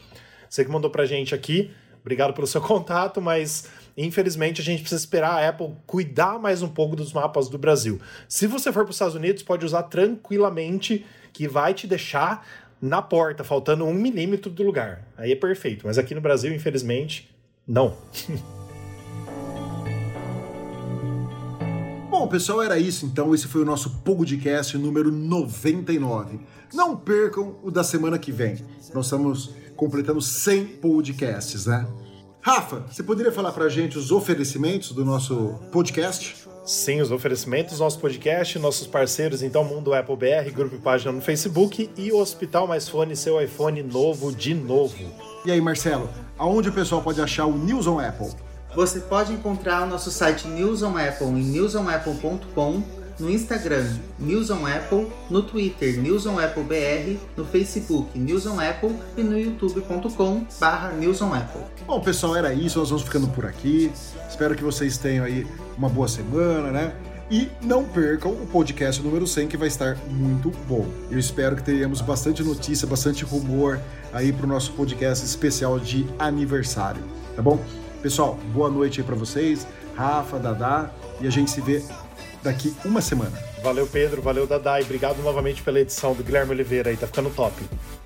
[0.49, 5.01] Você que mandou pra gente aqui, obrigado pelo seu contato, mas infelizmente a gente precisa
[5.01, 7.99] esperar a Apple cuidar mais um pouco dos mapas do Brasil.
[8.29, 12.47] Se você for para os Estados Unidos, pode usar tranquilamente, que vai te deixar
[12.81, 15.07] na porta, faltando um milímetro do lugar.
[15.17, 17.29] Aí é perfeito, mas aqui no Brasil, infelizmente,
[17.67, 17.97] não.
[22.19, 23.33] Bom, pessoal, era isso então.
[23.33, 26.41] Esse foi o nosso podcast número 99.
[26.75, 28.57] Não percam o da semana que vem.
[28.93, 31.87] Nós estamos completando 100 podcasts, né?
[32.41, 36.49] Rafa, você poderia falar pra gente os oferecimentos do nosso podcast?
[36.67, 41.21] Sim, os oferecimentos nosso podcast, nossos parceiros, então, Mundo Apple BR, grupo e página no
[41.21, 44.97] Facebook e o Hospital Mais Fone, seu iPhone novo de novo.
[45.45, 48.48] E aí, Marcelo, aonde o pessoal pode achar o News on Apple?
[48.79, 52.81] Você pode encontrar o nosso site News on Apple em newsonapple.com,
[53.19, 53.85] no Instagram
[54.21, 59.25] News on Apple, no Twitter News on Apple BR, no Facebook News on Apple e
[59.25, 61.63] no youtube.com barra News on Apple.
[61.89, 62.79] Bom, pessoal, era isso.
[62.79, 63.91] Nós vamos ficando por aqui.
[64.31, 65.45] Espero que vocês tenham aí
[65.77, 66.95] uma boa semana, né?
[67.29, 70.87] E não percam o podcast número 100, que vai estar muito bom.
[71.11, 73.81] Eu espero que tenhamos bastante notícia, bastante rumor
[74.13, 77.03] aí para o nosso podcast especial de aniversário,
[77.35, 77.59] tá bom?
[78.03, 80.91] Pessoal, boa noite aí para vocês, Rafa, Dadá,
[81.21, 81.83] e a gente se vê
[82.43, 83.37] daqui uma semana.
[83.63, 87.29] Valeu, Pedro, valeu, Dadá, e obrigado novamente pela edição do Guilherme Oliveira aí, tá ficando
[87.31, 87.55] top.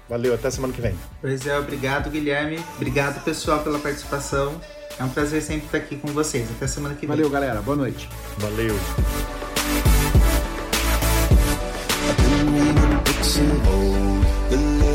[0.08, 0.94] Valeu, até semana que vem.
[1.20, 2.58] Pois é, obrigado, Guilherme.
[2.76, 4.58] Obrigado, pessoal, pela participação.
[4.98, 6.50] É um prazer sempre estar aqui com vocês.
[6.50, 7.16] Até semana que vem.
[7.16, 7.60] Valeu, galera.
[7.60, 8.08] Boa noite.
[8.38, 8.74] Valeu.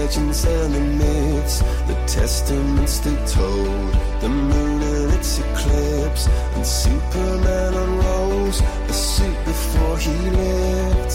[0.08, 4.77] legends and the myths, the testaments they told, the moon
[5.18, 11.14] its eclipse, and Superman unrolls a suit before he lived.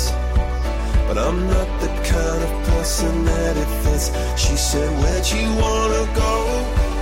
[1.06, 4.06] But I'm not the kind of person that it fits.
[4.42, 6.34] She said, Where'd you wanna go?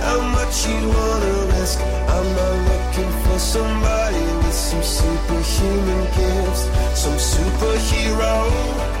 [0.07, 1.79] How much you wanna risk?
[2.15, 6.63] I'm not looking for somebody with some superhuman gifts,
[7.03, 9.00] some superhero